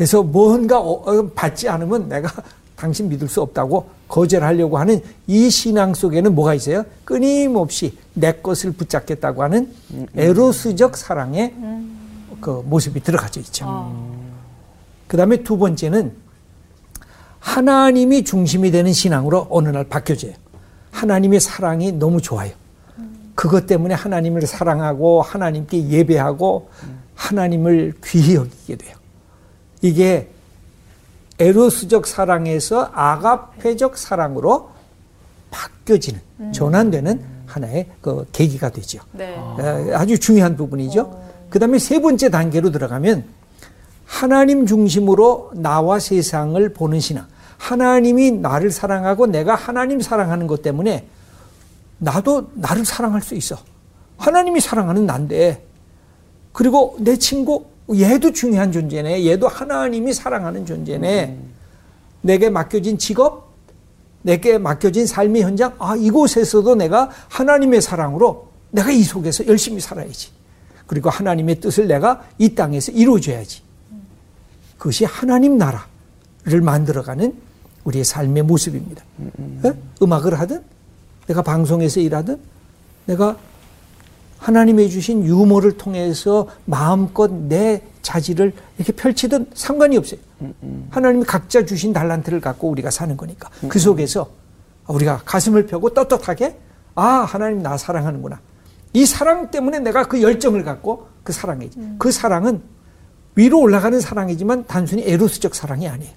음, 0.00 0.04
그래서 0.04 0.22
뭔가 0.22 0.80
어- 0.80 1.02
어, 1.04 1.30
받지 1.34 1.68
않으면 1.68 2.08
내가 2.08 2.30
당신 2.74 3.08
믿을 3.10 3.28
수 3.28 3.42
없다고 3.42 3.86
거절하려고 4.08 4.78
하는 4.78 5.02
이 5.26 5.50
신앙 5.50 5.92
속에는 5.92 6.34
뭐가 6.34 6.54
있어요? 6.54 6.84
끊임없이 7.04 7.96
내 8.14 8.32
것을 8.32 8.72
붙잡겠다고 8.72 9.42
하는 9.42 9.70
에로스적 10.16 10.96
사랑의 10.96 11.54
그 12.40 12.62
모습이 12.64 13.00
들어가져 13.02 13.40
있죠. 13.40 13.66
그 15.06 15.16
다음에 15.18 15.42
두 15.42 15.58
번째는 15.58 16.12
하나님이 17.38 18.24
중심이 18.24 18.70
되는 18.70 18.92
신앙으로 18.94 19.46
어느 19.50 19.68
날 19.68 19.84
바뀌어져요. 19.84 20.32
하나님의 20.90 21.40
사랑이 21.40 21.92
너무 21.92 22.22
좋아요. 22.22 22.52
그것 23.34 23.66
때문에 23.66 23.94
하나님을 23.94 24.46
사랑하고 24.46 25.20
하나님께 25.22 25.88
예배하고 25.88 26.70
하나님을 27.14 27.92
귀히 28.04 28.34
여기게 28.36 28.76
돼요. 28.76 28.96
이게 29.82 30.28
에로스적 31.38 32.06
사랑에서 32.06 32.90
아가페적 32.92 33.96
사랑으로 33.96 34.70
바뀌어지는 35.50 36.20
전환되는 36.52 37.24
하나의 37.46 37.86
그 38.00 38.26
계기가 38.32 38.70
되죠. 38.70 39.00
네. 39.12 39.34
에, 39.58 39.94
아주 39.94 40.18
중요한 40.18 40.56
부분이죠. 40.56 41.20
그 41.48 41.58
다음에 41.58 41.78
세 41.78 42.00
번째 42.00 42.30
단계로 42.30 42.70
들어가면 42.70 43.24
하나님 44.04 44.66
중심으로 44.66 45.52
나와 45.54 45.98
세상을 45.98 46.68
보는 46.72 47.00
신앙. 47.00 47.26
하나님이 47.58 48.32
나를 48.32 48.70
사랑하고 48.70 49.26
내가 49.26 49.54
하나님 49.54 50.00
사랑하는 50.00 50.46
것 50.46 50.62
때문에 50.62 51.06
나도 51.98 52.50
나를 52.54 52.84
사랑할 52.84 53.22
수 53.22 53.34
있어. 53.34 53.56
하나님이 54.16 54.60
사랑하는 54.60 55.06
난데. 55.06 55.64
그리고 56.52 56.96
내 56.98 57.16
친구, 57.16 57.66
얘도 57.94 58.32
중요한 58.32 58.72
존재네. 58.72 59.26
얘도 59.26 59.48
하나님이 59.48 60.12
사랑하는 60.12 60.66
존재네. 60.66 61.36
내게 62.22 62.50
맡겨진 62.50 62.98
직업, 62.98 63.50
내게 64.22 64.58
맡겨진 64.58 65.06
삶의 65.06 65.42
현장, 65.42 65.74
아, 65.78 65.96
이곳에서도 65.96 66.74
내가 66.74 67.10
하나님의 67.28 67.80
사랑으로 67.80 68.48
내가 68.70 68.90
이 68.90 69.02
속에서 69.02 69.46
열심히 69.46 69.80
살아야지. 69.80 70.30
그리고 70.86 71.08
하나님의 71.08 71.60
뜻을 71.60 71.88
내가 71.88 72.22
이 72.38 72.54
땅에서 72.54 72.92
이루어줘야지. 72.92 73.62
그것이 74.76 75.04
하나님 75.04 75.56
나라를 75.58 76.60
만들어가는 76.62 77.34
우리의 77.84 78.04
삶의 78.04 78.42
모습입니다. 78.42 79.04
예? 79.64 79.72
음악을 80.02 80.38
하든, 80.40 80.62
내가 81.26 81.42
방송에서 81.42 82.00
일하든, 82.00 82.38
내가 83.06 83.36
하나님의 84.40 84.90
주신 84.90 85.24
유머를 85.24 85.76
통해서 85.76 86.48
마음껏 86.64 87.30
내 87.30 87.82
자질을 88.02 88.52
이렇게 88.78 88.92
펼치든 88.92 89.50
상관이 89.54 89.96
없어요. 89.98 90.18
하나님이 90.90 91.24
각자 91.24 91.64
주신 91.64 91.92
달란트를 91.92 92.40
갖고 92.40 92.68
우리가 92.70 92.90
사는 92.90 93.16
거니까. 93.16 93.50
그 93.68 93.78
속에서 93.78 94.30
우리가 94.88 95.20
가슴을 95.24 95.66
펴고 95.66 95.90
떳떳하게 95.94 96.58
아, 96.94 97.02
하나님 97.28 97.62
나 97.62 97.76
사랑하는구나. 97.76 98.40
이 98.94 99.06
사랑 99.06 99.50
때문에 99.50 99.78
내가 99.78 100.08
그 100.08 100.22
열정을 100.22 100.64
갖고 100.64 101.06
그 101.22 101.32
사랑이지. 101.32 101.78
그 101.98 102.10
사랑은 102.10 102.62
위로 103.36 103.60
올라가는 103.60 104.00
사랑이지만 104.00 104.64
단순히 104.66 105.04
에로스적 105.06 105.54
사랑이 105.54 105.86
아니에요. 105.86 106.12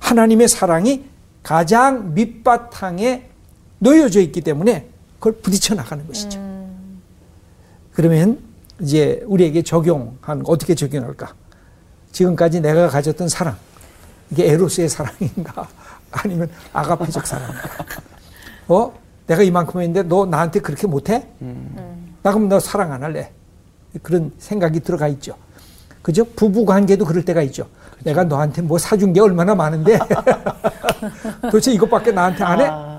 하나님의 0.00 0.48
사랑이 0.48 1.04
가장 1.42 2.14
밑바탕에 2.14 3.30
놓여져 3.78 4.20
있기 4.22 4.40
때문에 4.40 4.88
그걸 5.18 5.40
부딪혀 5.40 5.74
나가는 5.74 6.04
것이죠. 6.06 6.55
그러면 7.96 8.38
이제 8.78 9.22
우리에게 9.26 9.62
적용한 9.62 10.42
어떻게 10.44 10.74
적용할까? 10.74 11.32
지금까지 12.12 12.60
내가 12.60 12.88
가졌던 12.88 13.26
사랑 13.30 13.56
이게 14.30 14.52
에로스의 14.52 14.90
사랑인가 14.90 15.66
아니면 16.12 16.50
아가페적 16.74 17.26
사랑인가? 17.26 17.62
어? 18.68 18.92
내가 19.26 19.42
이만큼 19.42 19.80
했는데 19.80 20.02
너 20.02 20.26
나한테 20.26 20.60
그렇게 20.60 20.86
못해? 20.86 21.26
나 22.22 22.32
그럼 22.32 22.50
너 22.50 22.60
사랑 22.60 22.92
안 22.92 23.02
할래? 23.02 23.32
그런 24.02 24.30
생각이 24.38 24.80
들어가 24.80 25.08
있죠. 25.08 25.34
그죠? 26.02 26.24
부부 26.36 26.66
관계도 26.66 27.06
그럴 27.06 27.24
때가 27.24 27.40
있죠. 27.44 27.66
내가 28.04 28.24
너한테 28.24 28.60
뭐 28.60 28.76
사준 28.76 29.14
게 29.14 29.20
얼마나 29.20 29.54
많은데 29.54 29.98
도대체 31.50 31.72
이것밖에 31.72 32.12
나한테 32.12 32.44
안 32.44 32.60
해? 32.60 32.66
아, 32.66 32.95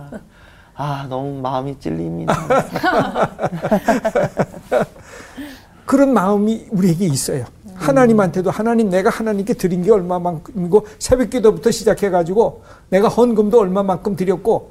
아, 0.78 1.06
너무 1.10 1.42
마음이 1.42 1.78
찔립니다. 1.80 2.36
그런 5.86 6.14
마음이 6.14 6.68
우리에게 6.70 7.08
있어요. 7.08 7.46
하나님한테도 7.74 8.52
하나님 8.52 8.90
내가 8.90 9.10
하나님께 9.10 9.56
드린 9.56 9.82
게 9.82 9.92
얼마만큼이고 9.92 10.86
새벽 11.00 11.32
기도부터 11.32 11.72
시작해가지고 11.72 12.62
내가 12.90 13.08
헌금도 13.08 13.60
얼마만큼 13.60 14.16
드렸고 14.16 14.70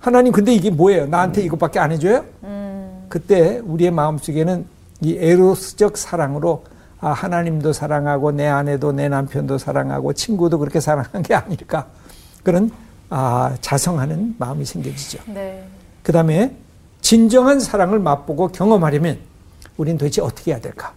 하나님 0.00 0.32
근데 0.32 0.54
이게 0.54 0.70
뭐예요? 0.70 1.06
나한테 1.06 1.42
이것밖에 1.42 1.78
안 1.78 1.92
해줘요? 1.92 2.24
그때 3.08 3.60
우리의 3.64 3.90
마음속에는 3.90 4.66
이 5.02 5.16
에로스적 5.18 5.96
사랑으로 5.96 6.64
아 7.00 7.10
하나님도 7.10 7.72
사랑하고 7.72 8.32
내 8.32 8.46
아내도 8.46 8.92
내 8.92 9.08
남편도 9.08 9.58
사랑하고 9.58 10.12
친구도 10.12 10.58
그렇게 10.58 10.80
사랑한 10.80 11.22
게 11.22 11.34
아닐까 11.34 11.86
그런 12.42 12.70
아 13.10 13.56
자성하는 13.60 14.36
마음이 14.38 14.64
생겨지죠. 14.64 15.20
네. 15.26 15.66
그 16.02 16.12
다음에 16.12 16.54
진정한 17.00 17.60
사랑을 17.60 17.98
맛보고 17.98 18.48
경험하려면 18.48 19.18
우리는 19.76 19.96
도대체 19.98 20.20
어떻게 20.20 20.52
해야 20.52 20.60
될까? 20.60 20.92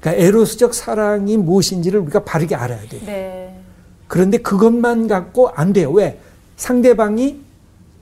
그러니까 0.00 0.22
에로스적 0.22 0.74
사랑이 0.74 1.36
무엇인지를 1.36 2.00
우리가 2.00 2.24
바르게 2.24 2.54
알아야 2.54 2.80
돼요. 2.88 3.00
네. 3.06 3.58
그런데 4.06 4.38
그것만 4.38 5.08
갖고 5.08 5.48
안 5.48 5.72
돼요. 5.72 5.90
왜? 5.90 6.20
상대방이 6.56 7.40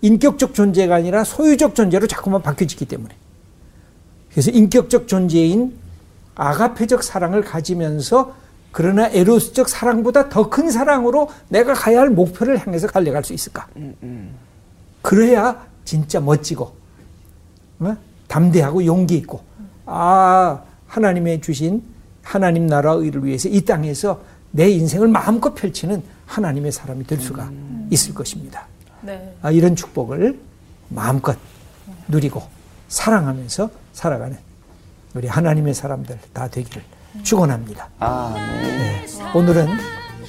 인격적 0.02 0.52
존재가 0.52 0.96
아니라 0.96 1.24
소유적 1.24 1.74
존재로 1.74 2.06
자꾸만 2.06 2.42
바뀌어지기 2.42 2.86
때문에. 2.86 3.14
그래서 4.30 4.50
인격적 4.50 5.06
존재인 5.06 5.78
아가페적 6.34 7.02
사랑을 7.02 7.42
가지면서 7.42 8.34
그러나 8.72 9.08
에로스적 9.08 9.68
사랑보다 9.68 10.28
더 10.28 10.48
큰 10.50 10.70
사랑으로 10.70 11.28
내가 11.48 11.74
가야 11.74 12.00
할 12.00 12.10
목표를 12.10 12.58
향해서 12.58 12.88
달려갈 12.88 13.22
수 13.24 13.32
있을까? 13.34 13.66
그래야 15.02 15.66
진짜 15.84 16.20
멋지고 16.20 16.74
어? 17.80 17.96
담대하고 18.28 18.84
용기 18.86 19.16
있고 19.18 19.42
아 19.84 20.62
하나님의 20.86 21.40
주신 21.40 21.82
하나님 22.22 22.66
나라 22.66 22.92
의 22.92 23.10
를 23.10 23.24
위해서 23.24 23.48
이 23.48 23.60
땅에서 23.62 24.22
내 24.52 24.68
인생을 24.70 25.08
마음껏 25.08 25.54
펼치는 25.54 26.02
하나님의 26.26 26.72
사람이 26.72 27.04
될 27.06 27.20
수가 27.20 27.50
있을 27.90 28.14
것입니다. 28.14 28.66
네. 29.00 29.34
아, 29.42 29.50
이런 29.50 29.74
축복을 29.74 30.38
마음껏 30.88 31.36
누리고 32.08 32.42
사랑하면서 32.88 33.70
살아가는 33.92 34.38
우리 35.14 35.26
하나님의 35.26 35.74
사람들 35.74 36.18
다 36.32 36.48
되기를 36.48 36.82
축원합니다. 37.22 37.88
아, 38.00 38.32
네. 38.34 39.04
네, 39.06 39.06
오늘은 39.34 39.68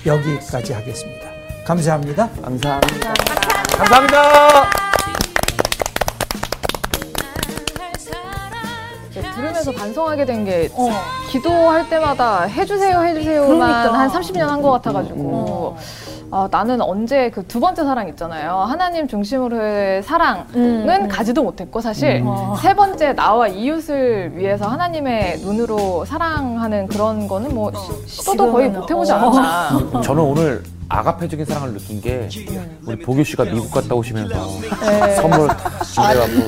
여기까지 0.05 0.73
하겠습니다. 0.73 1.29
감사합니다. 1.65 2.29
감사합니다. 2.41 3.13
감사합니다. 3.77 4.69
이제 9.09 9.21
들으면서 9.21 9.71
반성하게 9.71 10.25
된게 10.25 10.69
기도할 11.33 11.89
때마다 11.89 12.41
해주세요 12.43 12.99
해주세요만 13.01 13.57
그러니까. 13.57 13.99
한 13.99 14.09
30년 14.09 14.39
한 14.47 14.61
것 14.61 14.69
같아가지고 14.71 15.75
아, 16.31 16.47
나는 16.49 16.81
언제 16.81 17.29
그 17.29 17.43
두 17.47 17.59
번째 17.59 17.83
사랑 17.83 18.07
있잖아요 18.09 18.57
하나님 18.67 19.07
중심으로의 19.07 20.01
사랑은 20.03 20.45
음. 20.55 21.07
가지도 21.09 21.43
못했고 21.43 21.81
사실 21.81 22.23
세 22.61 22.73
번째 22.75 23.13
나와 23.13 23.47
이웃을 23.47 24.31
위해서 24.35 24.67
하나님의 24.67 25.39
눈으로 25.39 26.05
사랑하는 26.05 26.87
그런 26.87 27.27
거는 27.27 27.53
뭐 27.53 27.71
시- 28.07 28.21
시도도 28.21 28.51
거의 28.51 28.69
못 28.69 28.89
해보지 28.89 29.11
어. 29.11 29.15
않았나 29.15 30.01
저는 30.01 30.23
오늘 30.23 30.63
아가페적인 30.89 31.45
사랑을 31.45 31.73
느낀 31.73 32.01
게 32.01 32.29
우리 32.85 32.97
보규 32.99 33.23
씨가 33.23 33.45
미국 33.45 33.71
갔다 33.71 33.95
오시면서 33.95 34.35
선물 35.15 35.47
다 35.47 35.71
준비해갖고 35.83 36.39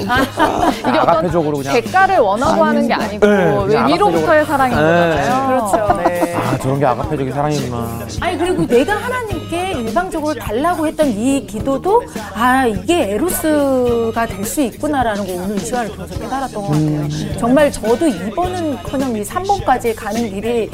이게 0.80 0.90
어떤 0.90 1.10
아가페적으로 1.10 1.58
그냥 1.58 1.74
대가를 1.82 2.18
원하고 2.20 2.64
하는 2.64 2.88
게 2.88 2.94
아니고 2.94 3.26
네, 3.26 3.88
위로부터의 3.88 4.46
사랑인 4.46 4.78
네. 4.78 4.84
거잖아요 4.84 5.48
그렇죠. 5.48 5.98
네. 6.04 6.36
아 6.36 6.58
저런 6.58 6.80
게 6.80 6.86
아가페적인 6.86 7.34
사랑이구나. 7.34 8.00
아니 8.22 8.38
그리고 8.38 8.68
내가 8.68 8.96
하나님께 8.96 9.72
일방적으로 9.74 10.34
달라고 10.36 10.86
했던 10.88 11.08
이 11.10 11.46
기도도 11.48 12.04
아 12.34 12.66
이게 12.66 13.14
에로스가 13.14 14.26
될 14.28 14.46
수 14.46 14.62
있구나라는 14.62 15.26
거 15.26 15.34
오늘 15.44 15.56
이 15.56 15.60
시간을 15.60 15.92
통해서 15.96 16.20
깨달았던 16.20 16.62
것 16.62 16.68
같아요. 16.70 17.38
정말 17.40 17.72
저도 17.72 18.06
2번은커녕 18.06 19.18
이 19.18 19.24
3번까지 19.24 19.96
가는 19.96 20.30
길이 20.30 20.70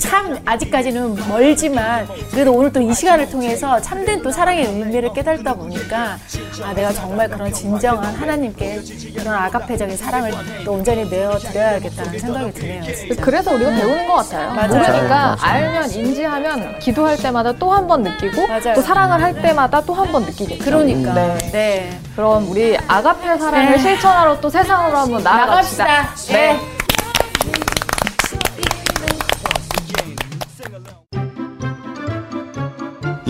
참 0.00 0.38
아직까지는 0.44 1.28
멀지만 1.28 2.08
그래도 2.32 2.52
오늘 2.52 2.72
또 2.72 2.80
이 2.80 2.94
시간을 2.94 3.28
통해서 3.30 3.78
참된 3.80 4.22
또 4.22 4.30
사랑의 4.32 4.64
의미를 4.66 5.12
깨달다 5.12 5.54
보니까 5.54 6.16
아 6.64 6.72
내가 6.72 6.90
정말 6.92 7.28
그런 7.28 7.52
진정한 7.52 8.14
하나님께 8.14 8.80
그런 9.16 9.34
아가페적인 9.34 9.96
사랑을 9.96 10.32
또 10.64 10.72
온전히 10.72 11.08
내어 11.08 11.38
드려야겠다는 11.38 12.18
생각이 12.18 12.52
드네요. 12.52 12.82
진짜. 12.94 13.22
그래서 13.22 13.52
우리가 13.54 13.70
배우는 13.70 14.08
것 14.08 14.14
같아요. 14.16 14.54
맞아요. 14.54 14.68
모르니까 14.68 15.08
맞아요. 15.08 15.36
알면 15.40 15.90
인지하면 15.92 16.78
기도할 16.78 17.16
때마다 17.18 17.52
또 17.52 17.70
한 17.70 17.86
번 17.86 18.02
느끼고 18.02 18.46
맞아요. 18.48 18.74
또 18.74 18.80
사랑을 18.82 19.22
할 19.22 19.34
때마다 19.40 19.80
또 19.82 19.92
한 19.94 20.10
번 20.10 20.22
느끼겠죠. 20.24 20.64
그러니까 20.64 21.12
네. 21.14 21.38
네. 21.52 22.00
그럼 22.16 22.50
우리 22.50 22.76
아가페 22.88 23.36
사랑을 23.38 23.72
네. 23.72 23.78
실천하러 23.78 24.40
또 24.40 24.48
세상으로 24.50 24.96
한번 24.96 25.22
나아갑시다. 25.22 25.84
나갑시다. 25.86 26.32
네. 26.32 26.54
네. 26.54 26.79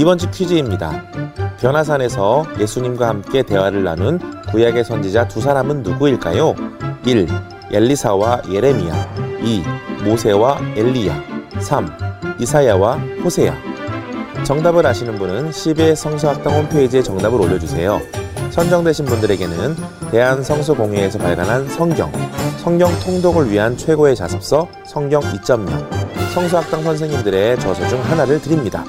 이번 0.00 0.16
주 0.16 0.30
퀴즈입니다. 0.30 1.04
변화산에서 1.60 2.46
예수님과 2.58 3.06
함께 3.06 3.42
대화를 3.42 3.84
나눈 3.84 4.18
구약의 4.50 4.82
선지자 4.82 5.28
두 5.28 5.42
사람은 5.42 5.82
누구일까요? 5.82 6.54
1. 7.04 7.28
엘리사와 7.70 8.40
예레미야 8.50 9.14
2. 9.42 9.62
모세와 10.02 10.58
엘리야 10.74 11.22
3. 11.60 11.86
이사야와 12.38 12.94
호세야 13.22 13.54
정답을 14.44 14.86
아시는 14.86 15.16
분은 15.16 15.52
CBS 15.52 16.02
성서학당 16.02 16.54
홈페이지에 16.54 17.02
정답을 17.02 17.38
올려주세요. 17.38 18.00
선정되신 18.52 19.04
분들에게는 19.04 19.76
대한성서공회에서 20.12 21.18
발간한 21.18 21.68
성경, 21.68 22.10
성경 22.56 22.90
통독을 23.00 23.50
위한 23.50 23.76
최고의 23.76 24.16
자습서 24.16 24.66
성경 24.86 25.20
2.0, 25.20 25.68
성서학당 26.32 26.84
선생님들의 26.84 27.60
저서 27.60 27.86
중 27.88 28.02
하나를 28.02 28.40
드립니다. 28.40 28.82